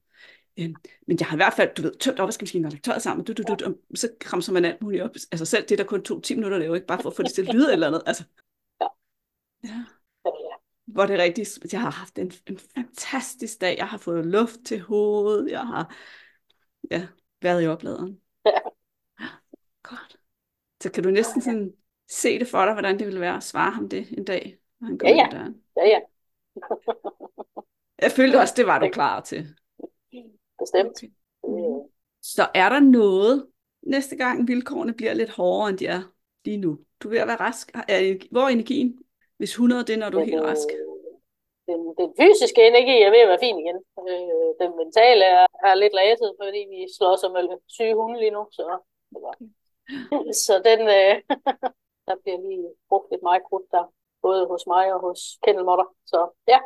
[0.59, 0.75] Øhm,
[1.07, 3.33] men jeg har i hvert fald, du ved, tømt opvaskemaskinen og lagt tøjet sammen, du,
[3.33, 5.15] du, du, du, så kramser man alt muligt op.
[5.31, 7.23] Altså selv det, der kun tog 10 minutter at lave, ikke bare for at få
[7.23, 8.03] det til at lyde eller andet.
[8.05, 8.23] Altså.
[8.81, 8.87] Ja.
[9.63, 9.85] ja
[10.85, 14.59] hvor det er rigtigt, jeg har haft en, en fantastisk dag, jeg har fået luft
[14.65, 15.95] til hovedet, jeg har
[16.91, 17.07] ja,
[17.41, 18.19] været i opladeren.
[18.45, 18.59] Ja.
[19.83, 20.17] Godt.
[20.83, 21.73] Så kan du næsten sådan
[22.11, 24.87] se det for dig, hvordan det ville være at svare ham det en dag, når
[24.87, 25.27] han går ja, ja.
[25.31, 25.61] døren.
[25.77, 25.99] Ja, ja.
[28.05, 29.47] jeg følte også, det var du klar til.
[30.59, 30.97] Bestemt.
[30.97, 31.07] Okay.
[31.43, 31.89] Mm.
[32.21, 33.47] Så er der noget,
[33.81, 36.01] næste gang vilkårene bliver lidt hårdere, end de er
[36.45, 36.79] lige nu?
[37.03, 37.71] Du vil være rask.
[38.31, 38.99] Hvor er energien?
[39.37, 40.69] Hvis 100, det er, når du er helt rask.
[41.67, 43.77] Den, den fysiske energi er ved at være fin igen.
[44.09, 48.35] Øh, den mentale er, er lidt laset, fordi vi slår sig med syge hunde lige
[48.37, 48.43] nu.
[48.51, 48.65] Så,
[50.45, 51.15] så den, øh,
[52.11, 53.85] der bliver lige brugt lidt meget krudt der,
[54.21, 55.87] både hos mig og hos Kendelmotter.
[56.11, 56.59] Så ja.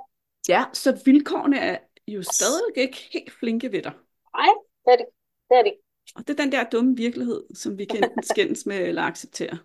[0.53, 1.77] Ja, så vilkårene er
[2.07, 3.93] jo stadig ikke helt flinke ved dig.
[4.37, 4.51] Nej,
[4.85, 5.07] det er det.
[5.49, 5.75] det, er det.
[6.15, 9.57] Og det er den der dumme virkelighed, som vi kan skændes med eller acceptere.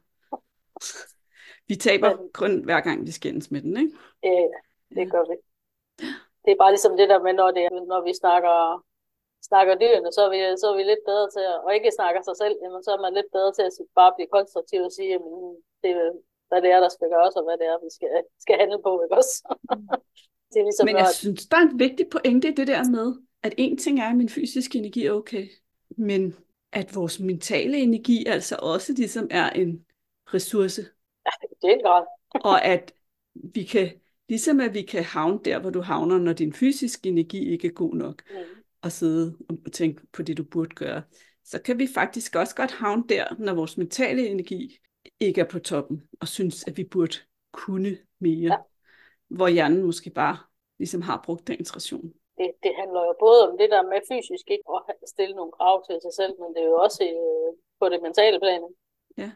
[1.69, 3.93] Vi taber Men, kun hver gang, vi skændes med den, ikke?
[4.23, 4.47] Ja,
[4.97, 5.37] det gør vi.
[6.45, 8.85] Det er bare ligesom det der med, når, det, når vi snakker,
[9.49, 12.21] snakker dyrene, så er, vi, så er vi lidt bedre til at, og ikke snakker
[12.29, 15.09] sig selv, jamen, så er man lidt bedre til at bare blive konstruktiv og sige,
[15.15, 15.35] jamen,
[15.83, 16.11] det er,
[16.49, 18.09] hvad det er, der skal gøres, og hvad det er, vi skal,
[18.45, 19.35] skal handle på, ikke også?
[20.51, 21.23] det er ligesom, Men jeg når...
[21.23, 23.09] synes, der er en vigtig pointe i det der med,
[23.47, 25.45] at en ting er, at min fysiske energi er okay,
[26.09, 26.23] men
[26.73, 29.85] at vores mentale energi altså også ligesom er en
[30.35, 30.83] ressource,
[31.63, 32.05] den grad.
[32.51, 32.93] og at
[33.35, 33.91] vi kan,
[34.29, 37.73] ligesom at vi kan havne der, hvor du havner, når din fysiske energi ikke er
[37.73, 38.37] god nok, mm.
[38.83, 41.03] Og sidde og tænke på det, du burde gøre,
[41.45, 44.79] så kan vi faktisk også godt havne der, når vores mentale energi
[45.21, 47.17] ikke er på toppen, og synes, at vi burde
[47.53, 48.57] kunne mere, ja.
[49.29, 50.39] hvor hjernen måske bare
[50.79, 52.13] ligesom har brugt den ration.
[52.39, 55.87] Det, det handler jo både om det der med fysisk ikke at stille nogle krav
[55.87, 58.63] til sig selv, men det er jo også øh, på det mentale plan.
[59.17, 59.31] Ja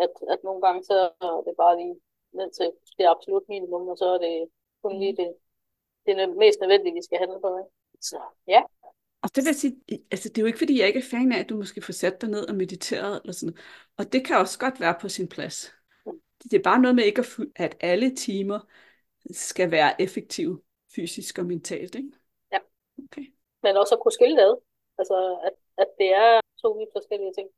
[0.00, 1.96] at, at nogle gange så er det bare lige
[2.32, 4.48] ned til det absolut minimum, og så er det
[4.82, 5.34] kun lige det,
[6.06, 7.58] det er mest nødvendige, vi skal handle på.
[7.58, 7.70] Ikke?
[8.02, 8.62] Så ja.
[9.22, 11.38] Og det vil sige, altså det er jo ikke fordi, jeg ikke er fan af,
[11.38, 13.56] at du måske får sat dig ned og mediteret eller sådan
[13.96, 15.72] Og det kan også godt være på sin plads.
[16.06, 16.20] Mm.
[16.42, 18.60] Det er bare noget med ikke at, at alle timer
[19.30, 22.12] skal være effektiv fysisk og mentalt, ikke?
[22.52, 22.58] Ja.
[23.04, 23.26] Okay.
[23.62, 24.58] Men også at kunne skille det.
[24.98, 27.48] Altså, at, at det er to vidt forskellige ting.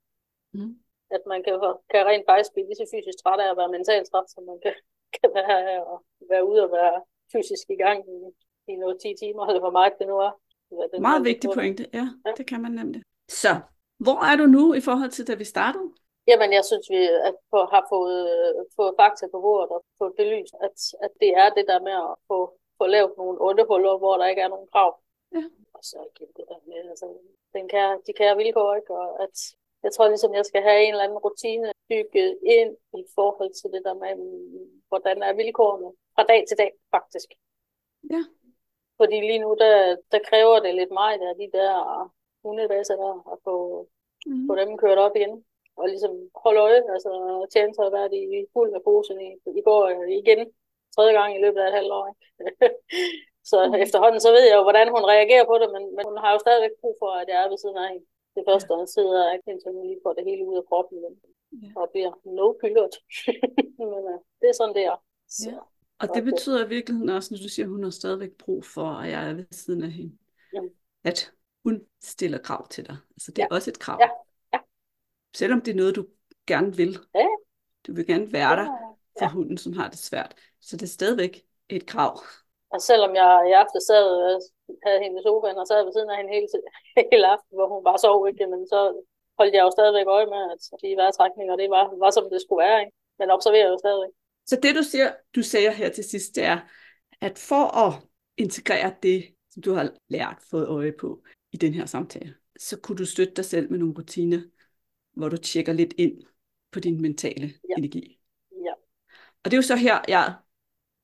[0.52, 0.74] Mm.
[1.16, 1.54] At man kan,
[1.92, 4.58] kan rent faktisk blive lige så fysisk træt af at være mentalt træt, som man
[4.64, 4.74] kan,
[5.18, 5.98] kan være af at
[6.30, 6.96] være ude og være
[7.32, 8.16] fysisk i gang i,
[8.68, 10.32] i noget 10 timer, eller hvor meget det nu er.
[10.68, 12.32] Hvad den Meget vigtig pointe, ja, Ja.
[12.38, 13.02] det kan man nemlig.
[13.28, 13.52] Så,
[13.98, 15.88] hvor er du nu i forhold til, da vi startede?
[16.26, 17.34] Jamen, jeg synes, vi at
[17.74, 21.64] har fået, øh, fået fakta på bordet og fået belyst, at, at det er det
[21.70, 22.38] der med at få,
[22.78, 24.90] få lavet nogle ondehuller, hvor der ikke er nogen krav.
[25.34, 25.44] Ja.
[25.76, 27.06] Og så igen det der med, altså,
[27.56, 28.92] den kære, de kære vilkår, ikke?
[28.94, 29.36] Og at
[29.84, 33.68] jeg tror ligesom, jeg skal have en eller anden rutine bygget ind i forhold til
[33.74, 37.28] det der med, mm, hvordan er vilkårene fra dag til dag, faktisk.
[38.10, 38.22] Ja.
[39.00, 41.72] Fordi lige nu, der, der kræver det lidt meget af de der
[42.44, 43.86] hundebaser der, at få,
[44.26, 44.46] Mm.
[44.48, 45.44] få dem kørt op igen.
[45.76, 46.12] Og ligesom
[46.44, 47.10] holde øje, altså
[47.52, 49.30] tjene sig at være i fuld af posen i,
[49.60, 50.40] i går øh, igen,
[50.94, 52.04] tredje gang i løbet af et halvt år.
[53.50, 53.74] Så Mhm.
[53.84, 56.38] efterhånden, så ved jeg jo, hvordan hun reagerer på det, men, men hun har jo
[56.38, 58.06] stadigvæk brug for, at jeg er ved siden af hende.
[58.36, 61.14] Det første, hun sidder, ikke, indtil hun lige får det hele ud af kroppen igen,
[61.62, 61.68] Ja.
[61.80, 62.94] og bliver no pilot.
[63.92, 64.96] men uh, det er sådan, det er.
[65.28, 65.58] Så, Ja.
[66.00, 68.86] Og det betyder i virkeligheden også, når du siger, at hun har stadigvæk brug for,
[68.86, 70.16] at jeg er ved siden af hende,
[70.54, 70.70] Mm.
[71.04, 71.32] at
[71.64, 72.96] hun stiller krav til dig.
[73.16, 73.98] Altså det er også et krav.
[74.00, 74.08] Ja.
[74.52, 74.58] Ja.
[75.36, 76.06] Selvom det er noget, du
[76.46, 76.92] gerne vil.
[77.14, 77.26] Ja.
[77.86, 78.66] Du vil gerne være der
[79.18, 79.30] for Ja.
[79.36, 80.32] hunden, som har det svært.
[80.60, 81.34] Så det er stadigvæk
[81.68, 82.14] et krav.
[82.74, 84.06] Og selvom jeg i aften sad,
[84.86, 86.46] havde hende i sofaen og sad ved siden af hende hele,
[87.12, 88.46] hele aften, hvor hun bare sov, ikke?
[88.52, 88.80] men så
[89.38, 92.62] holdt jeg jo stadigvæk øje med, at de vejrtrækninger, det var, var som det skulle
[92.66, 92.78] være.
[92.84, 92.94] Ikke?
[93.18, 94.12] Men observerer jo stadigvæk.
[94.46, 96.60] Så det, du siger, du siger her til sidst, det er,
[97.20, 98.02] at for at
[98.36, 102.98] integrere det, som du har lært, fået øje på i den her samtale, så kunne
[102.98, 104.40] du støtte dig selv med nogle rutiner,
[105.12, 106.22] hvor du tjekker lidt ind
[106.72, 107.74] på din mentale Ja.
[107.78, 108.20] energi.
[108.52, 108.72] Ja.
[109.44, 110.34] Og det er jo så her, jeg,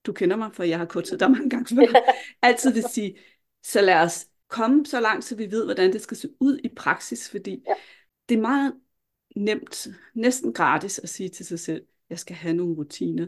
[0.07, 2.00] du kender mig, for jeg har coachet dig mange gange før,
[2.42, 3.18] altid vil sige,
[3.62, 6.68] så lad os komme så langt, så vi ved, hvordan det skal se ud i
[6.76, 7.74] praksis, fordi Ja.
[8.29, 8.74] det er meget
[9.37, 13.27] nemt, næsten gratis at sige til sig selv, jeg skal have nogle rutiner.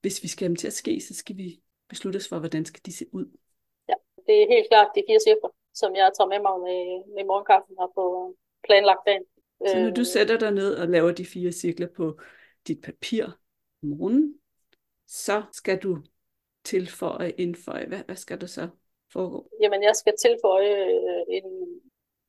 [0.00, 2.64] Hvis vi skal have dem til at ske, så skal vi beslutte os for, hvordan
[2.64, 3.26] skal de se ud.
[4.26, 7.74] Det er helt klart de fire cifre, som jeg tager med mig med, med morgenkaffen
[7.78, 9.24] og på planlagt dagen.
[9.66, 12.18] Så når du Øh, sætter dig ned og laver de fire cirkler på
[12.66, 13.24] dit papir
[13.82, 14.38] om morgenen,
[15.06, 15.98] så skal du
[16.64, 17.86] tilføje, indføje.
[17.86, 18.68] Hvad, hvad skal der så
[19.12, 19.48] foregå?
[19.62, 21.44] Jamen, jeg skal tilføje øh, en,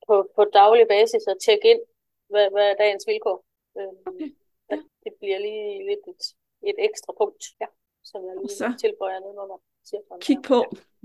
[0.07, 1.81] på, på daglig basis og tjekke ind,
[2.29, 3.45] hvad, hvad er dagens vilkår.
[3.77, 4.42] Øh, Okay, at
[5.23, 6.23] bliver lige lidt et,
[6.69, 7.67] et ekstra punkt, ja,
[8.09, 9.57] som jeg lige så tilføjer nedenunder.
[9.89, 10.49] cifrene Kig her.
[10.51, 10.57] på,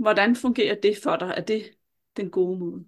[0.05, 1.31] hvordan fungerer det for dig?
[1.41, 1.63] Er det
[2.19, 2.81] den gode måde?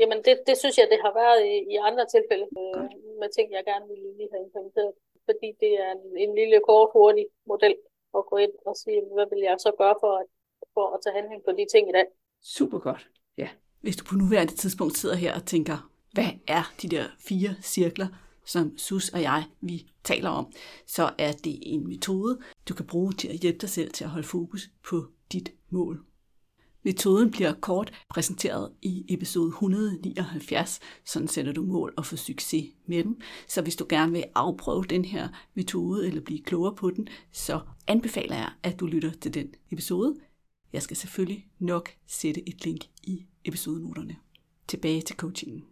[0.00, 2.84] Jamen, det, det synes jeg, det har været i, i andre tilfælde øh,
[3.20, 4.92] med ting, jeg gerne ville lige have implementeret.
[5.28, 7.74] Fordi det er en, en lille, kort, hurtig model
[8.18, 10.26] at gå ind og sige, hvad vil jeg så gøre for at,
[10.74, 12.06] for at tage handling på de ting i dag.
[12.56, 13.02] Super godt.
[13.42, 13.48] Ja.
[13.80, 15.76] Hvis du på nuværende tidspunkt sidder her og tænker,
[16.12, 18.08] hvad er de der fire cirkler,
[18.46, 20.52] som Sus og jeg, vi taler om,
[20.86, 24.10] så er det en metode, du kan bruge til at hjælpe dig selv til at
[24.10, 26.04] holde fokus på dit mål.
[26.84, 33.04] Metoden bliver kort præsenteret i episode 179, sådan sætter du mål og får succes med
[33.04, 33.20] dem.
[33.48, 37.60] Så hvis du gerne vil afprøve den her metode eller blive klogere på den, så
[37.86, 40.16] anbefaler jeg, at du lytter til den episode.
[40.72, 44.16] Jeg skal selvfølgelig nok sætte et link i episodenoterne.
[44.68, 45.64] Tilbage til coachingen.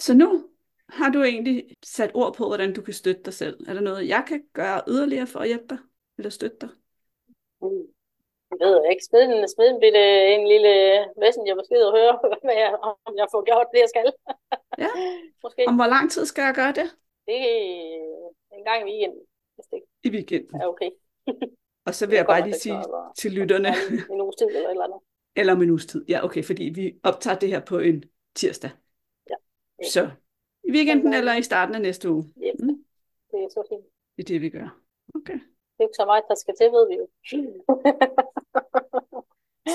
[0.00, 0.44] Så nu
[0.88, 3.56] har du egentlig sat ord på, hvordan du kan støtte dig selv.
[3.68, 5.78] Er der noget, jeg kan gøre yderligere for at hjælpe dig?
[6.18, 6.68] Eller støtte dig?
[7.62, 7.86] Mm.
[8.60, 9.04] Jeg ved ikke.
[9.04, 10.02] Smid en, smid en, bitte,
[10.34, 10.72] en lille
[11.22, 12.14] messengerbesked og høre,
[12.46, 12.70] hvad jeg,
[13.08, 14.12] om jeg får gjort det, jeg skal.
[14.78, 14.90] Ja.
[15.44, 15.62] Måske.
[15.68, 16.88] Om hvor lang tid skal jeg gøre det?
[17.26, 19.22] Det er en gang i weekenden,
[19.54, 20.60] hvis det ikke I weekenden.
[20.60, 20.90] er okay.
[21.86, 22.80] Og så vil jeg bare lige sige
[23.16, 23.68] til lytterne,
[24.10, 25.00] En, uges tid eller et eller andet.
[25.36, 26.04] eller om en uges tid.
[26.08, 28.70] Ja, okay, fordi vi optager det her på en tirsdag.
[29.30, 29.34] Ja.
[29.88, 30.10] Så
[30.68, 32.24] i weekenden eller i starten af næste uge.
[32.46, 32.60] Yes.
[32.60, 32.84] Mm.
[33.30, 33.86] Det er så fint.
[34.16, 34.68] Det er det, vi gør.
[35.14, 35.38] Okay.
[35.74, 37.06] Det er ikke så meget, der skal til, ved vi jo.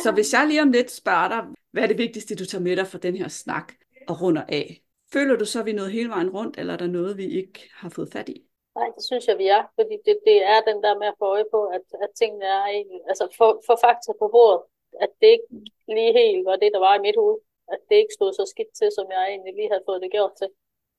[0.04, 2.76] Så hvis jeg lige om lidt spørger dig, hvad er det vigtigste, du tager med
[2.76, 3.68] dig fra den her snak
[4.10, 4.82] og runder af?
[5.14, 7.60] Føler du så, at vi nået hele vejen rundt, eller er der noget, vi ikke
[7.82, 8.38] har fået fat i?
[8.76, 9.64] Nej, det synes jeg, vi er.
[9.78, 12.64] Fordi det, det er den der med at få øje på, at, at tingene er
[12.76, 14.62] egentlig, altså få, få fakta på bordet.
[15.04, 15.50] At det ikke
[15.96, 17.38] lige helt var det, der var i mit hoved.
[17.74, 20.34] At det ikke stod så skidt til, som jeg egentlig lige havde fået det gjort
[20.40, 20.50] til.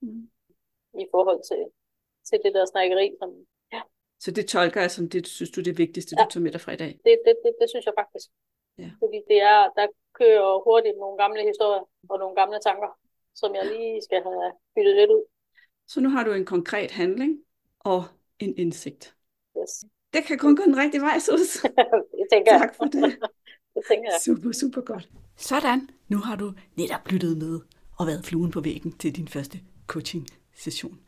[0.05, 0.29] Mm.
[1.05, 1.63] I forhold til,
[2.29, 3.07] til det der snakkeri.
[3.21, 3.31] Som,
[4.25, 6.25] Så det tolker jeg som det, synes du, det vigtigste, Ja.
[6.25, 6.93] du tager med dig fra i dag?
[7.07, 8.29] det, det, det, det synes jeg faktisk.
[8.83, 8.91] Ja.
[9.03, 9.87] Fordi det er, der
[10.21, 12.91] kører hurtigt nogle gamle historier og nogle gamle tanker,
[13.41, 15.25] som jeg lige skal have byttet lidt ud.
[15.93, 17.33] Så nu har du en konkret handling
[17.81, 18.01] og
[18.39, 19.17] en indsigt.
[19.61, 19.85] Yes.
[20.15, 21.53] det kan kun gå den rigtige vej, Sus.
[22.19, 22.61] det tænker jeg.
[22.61, 23.03] Tak for det.
[23.75, 24.21] det tænker jeg.
[24.25, 25.09] Super, super godt.
[25.37, 27.61] Sådan, nu har du netop lyttet med
[27.99, 30.99] og været fluen på væggen til din første coaching-session.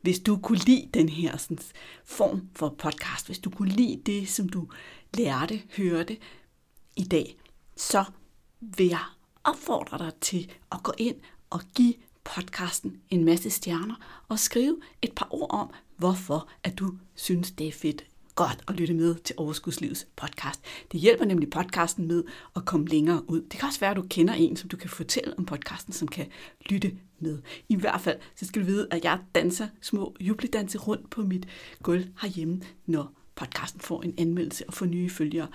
[0.00, 1.58] Hvis du kunne lide den her sådan,
[2.04, 4.68] form for podcast, hvis du kunne lide det, som du
[5.16, 6.16] lærte, hørte
[6.96, 7.36] i dag,
[7.76, 8.04] så
[8.60, 9.04] vil jeg
[9.44, 11.16] opfordre dig til at gå ind
[11.50, 16.94] og give podcasten en masse stjerner og skrive et par ord om, hvorfor at du
[17.14, 18.04] synes, det er fedt
[18.34, 20.60] godt at lytte med til Overskudslivets podcast.
[20.92, 22.24] Det hjælper nemlig podcasten med
[22.56, 23.42] at komme længere ud.
[23.42, 26.08] Det kan også være, at du kender en, som du kan fortælle om podcasten, som
[26.08, 26.26] kan
[26.70, 27.38] lytte med.
[27.68, 31.48] I hvert fald, så skal du vide, at jeg danser små jubledanse rundt på mit
[31.82, 35.48] gulv herhjemme, når podcasten får en anmeldelse og får nye følgere.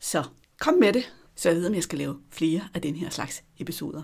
[0.00, 0.24] Så
[0.60, 3.42] kom med det, så jeg ved, om jeg skal lave flere af den her slags
[3.58, 4.02] episoder.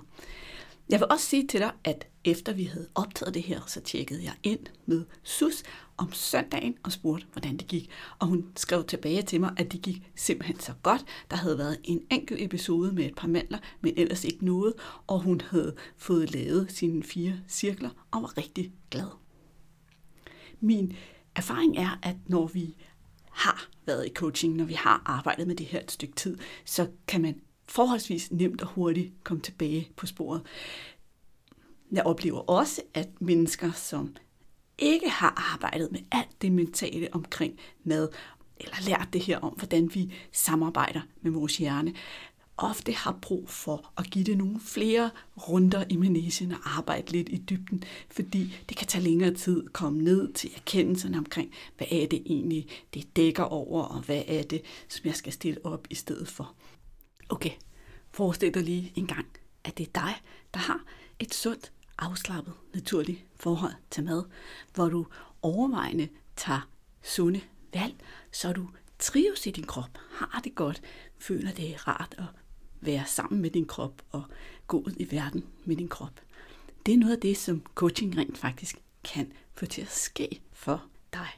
[0.89, 4.25] Jeg vil også sige til dig, at efter vi havde optaget det her, så tjekkede
[4.25, 5.63] jeg ind med Sus
[5.99, 7.91] om søndagen og spurgte, hvordan det gik.
[8.19, 11.05] Og hun skrev tilbage til mig, at det gik simpelthen så godt.
[11.31, 14.75] Der havde været en enkelt episode med et par mandler, men ellers ikke noget,
[15.07, 19.09] og hun havde fået lavet sine fire cirkler og var rigtig glad.
[20.61, 20.97] Min
[21.35, 22.77] erfaring er, at når vi
[23.31, 26.89] har været i coaching, når vi har arbejdet med det her et stykke tid, så
[27.07, 30.43] kan man forholdsvis nemt og hurtigt komme tilbage på sporet.
[31.93, 34.17] Jeg oplever også, at mennesker, som
[34.79, 38.09] ikke har arbejdet med alt det mentale omkring mad,
[38.61, 41.95] eller lært det her om, hvordan vi samarbejder med vores hjerne,
[42.57, 45.11] ofte har brug for at give det nogle flere
[45.49, 49.73] runder i manesien og arbejde lidt i dybden, fordi det kan tage længere tid at
[49.73, 54.43] komme ned til erkendelsen omkring, hvad er det egentlig, det dækker over, og hvad er
[54.43, 56.55] det, som jeg skal stille op i stedet for.
[57.29, 57.51] Okay,
[58.11, 59.27] forestil dig lige en gang,
[59.65, 60.15] at det er dig,
[60.55, 60.85] der har
[61.19, 64.25] et sundt, afslappet, naturligt forhold til mad,
[64.75, 65.07] hvor du
[65.43, 66.69] overvejende tager
[67.03, 67.41] sunde
[67.75, 67.95] valg,
[68.33, 70.83] så du trives i din krop, har det godt,
[71.19, 72.25] føler det er rart at
[72.81, 74.23] være sammen med din krop og
[74.67, 76.21] gå ud i verden med din krop.
[76.87, 80.85] Det er noget af det, som coaching rent faktisk kan få til at ske for
[81.13, 81.29] dig.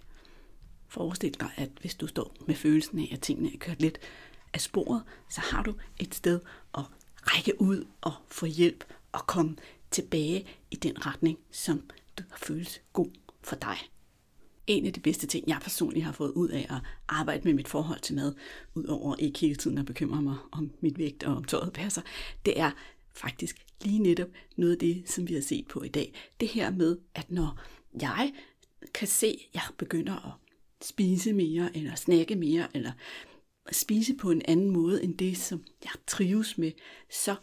[0.88, 3.98] Forestil dig, at hvis du står med følelsen af, at tingene er kørt lidt
[4.52, 6.40] af sporet, så har du et sted
[6.74, 6.84] at
[7.16, 9.56] række ud og få hjælp og komme
[9.90, 13.10] tilbage i den retning, som du har føles god
[13.42, 13.76] for dig.
[14.66, 17.68] En af de bedste ting, jeg personligt har fået ud af at arbejde med mit
[17.68, 18.34] forhold til mad,
[18.74, 22.02] udover ikke hele tiden at bekymre mig om mit vægt og om tøjet passer,
[22.44, 22.70] det er
[23.12, 26.14] faktisk lige netop noget af det, som vi har set på i dag.
[26.40, 27.60] Det her med, at når
[28.00, 28.32] jeg
[28.94, 30.32] kan se, at jeg begynder at
[30.86, 32.92] spise mere, eller snakke mere, eller
[33.72, 36.72] spise på en anden måde end det, som jeg trives med,
[37.10, 37.34] så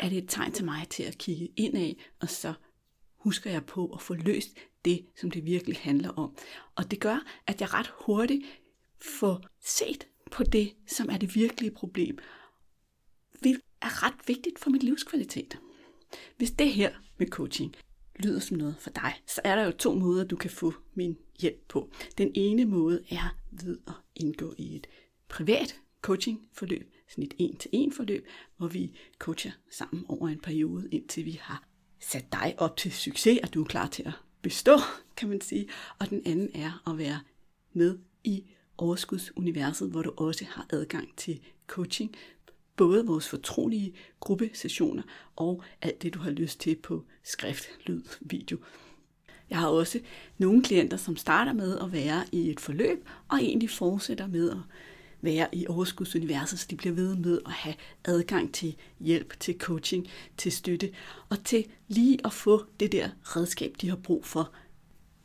[0.00, 2.54] er det et tegn til mig til at kigge indad, og så
[3.16, 4.48] husker jeg på at få løst
[4.84, 6.36] det, som det virkelig handler om.
[6.74, 8.44] Og det gør, at jeg ret hurtigt
[9.18, 12.18] får set på det, som er det virkelige problem,
[13.40, 15.58] hvilket er ret vigtigt for mit livskvalitet.
[16.36, 17.74] Hvis det her med coaching
[18.18, 21.16] lyder som noget for dig, så er der jo to måder, du kan få min
[21.40, 21.90] hjælp på.
[22.18, 24.86] Den ene måde er ved at indgå i et
[25.28, 31.40] privat coachingforløb, sådan et en-til-en forløb, hvor vi coacher sammen over en periode, indtil vi
[31.42, 31.64] har
[32.00, 34.76] sat dig op til succes, og du er klar til at bestå,
[35.16, 35.68] kan man sige.
[35.98, 37.20] Og den anden er at være
[37.72, 38.44] med i
[38.78, 42.16] overskudsuniverset, hvor du også har adgang til coaching,
[42.76, 45.02] både vores fortrolige gruppesessioner
[45.36, 48.58] og alt det, du har lyst til på skrift, lyd, video.
[49.50, 50.00] Jeg har også
[50.38, 54.58] nogle klienter, som starter med at være i et forløb, og egentlig fortsætter med at
[55.22, 60.06] være i overskudsuniverset, så de bliver ved med at have adgang til hjælp, til coaching,
[60.36, 60.90] til støtte,
[61.28, 64.52] og til lige at få det der redskab, de har brug for,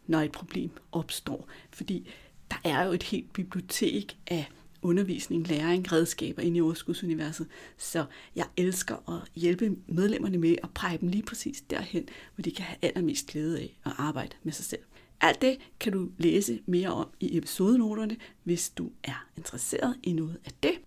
[0.08, 1.47] når et problem opstår.
[1.71, 2.10] Fordi
[2.51, 4.49] der er jo et helt bibliotek af
[4.81, 7.47] undervisning, læring, redskaber inde i overskudsuniverset.
[7.77, 8.05] Så
[8.36, 12.65] jeg elsker at hjælpe medlemmerne med at pege dem lige præcis derhen, hvor de kan
[12.65, 14.81] have allermest glæde af at arbejde med sig selv.
[15.21, 20.37] Alt det kan du læse mere om i episodenoterne, hvis du er interesseret i noget
[20.45, 20.79] af det.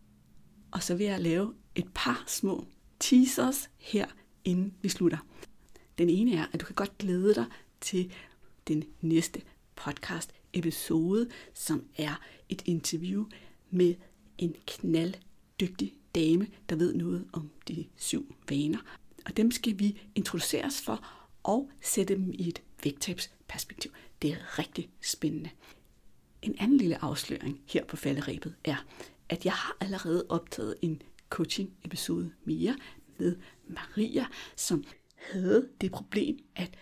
[0.70, 2.66] Og så vil jeg lave et par små
[3.00, 4.06] teasers her,
[4.44, 5.18] inden vi slutter.
[5.98, 7.46] Den ene er, at du kan godt glæde dig
[7.80, 8.12] til
[8.68, 9.42] den næste
[9.76, 13.24] podcast episode, som er et interview
[13.70, 13.94] med
[14.38, 18.78] en knalddygtig dame, der ved noget om de syv vaner.
[19.26, 21.06] Og dem skal vi introduceres for
[21.42, 23.92] og sætte dem i et vægttabsperspektiv.
[24.22, 25.50] Det er rigtig spændende.
[26.42, 28.86] En anden lille afsløring her på falderæbet er,
[29.28, 32.76] at jeg har allerede optaget en coaching-episode mere
[33.18, 34.84] med Maria, som
[35.16, 36.78] havde det problem, at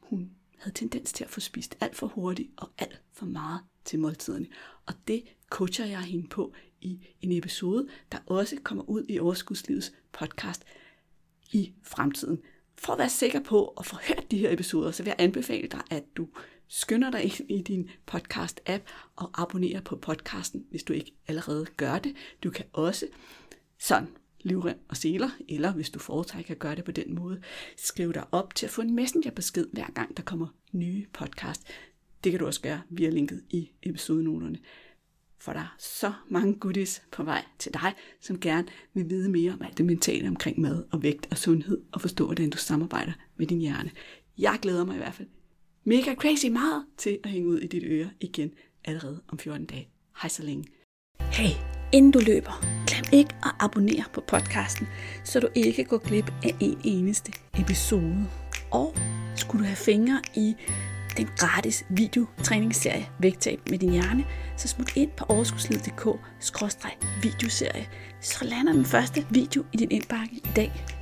[0.00, 3.98] hun havde tendens til at få spist alt for hurtigt og alt for meget til
[3.98, 4.46] måltiderne.
[4.86, 9.92] Og det coacher jeg hende på i en episode, der også kommer ud i Overskudslivets
[10.12, 10.64] podcast
[11.52, 12.42] i fremtiden.
[12.78, 15.68] For at være sikker på at få hørt de her episoder, så vil jeg anbefale
[15.68, 16.28] dig, at du
[16.72, 18.82] skynder dig ind i din podcast-app
[19.16, 22.16] og abonnerer på podcasten, hvis du ikke allerede gør det.
[22.44, 23.06] Du kan også
[23.78, 24.08] sådan
[24.40, 27.42] livrem og seler, eller hvis du foretrækker at gøre det på den måde,
[27.76, 31.62] skriv dig op til at få en messengerbesked hver gang der kommer nye podcast.
[32.24, 34.58] Det kan du også gøre via linket i episodenoterne.
[35.38, 39.52] For der er så mange goodies på vej til dig, som gerne vil vide mere
[39.52, 43.12] om alt det mentale omkring mad og vægt og sundhed, og forstå, hvordan du samarbejder
[43.36, 43.90] med din hjerne.
[44.38, 45.28] Jeg glæder mig i hvert fald
[45.84, 48.50] mega crazy meget til at hænge ud i dit øre igen
[48.84, 49.88] allerede om 14 dage.
[50.22, 50.64] Hej så længe.
[51.20, 51.50] Hey,
[51.92, 54.86] inden du løber, glem ikke at abonnere på podcasten,
[55.24, 58.26] så du ikke går glip af en eneste episode.
[58.70, 58.94] Og
[59.36, 60.54] skulle du have fingre i
[61.16, 64.24] den gratis videotræningsserie Vægtab med din hjerne,
[64.56, 66.06] så smut ind på overskudsliddk
[67.22, 67.88] videoserie
[68.22, 71.01] så lander den første video i din indbakke i dag.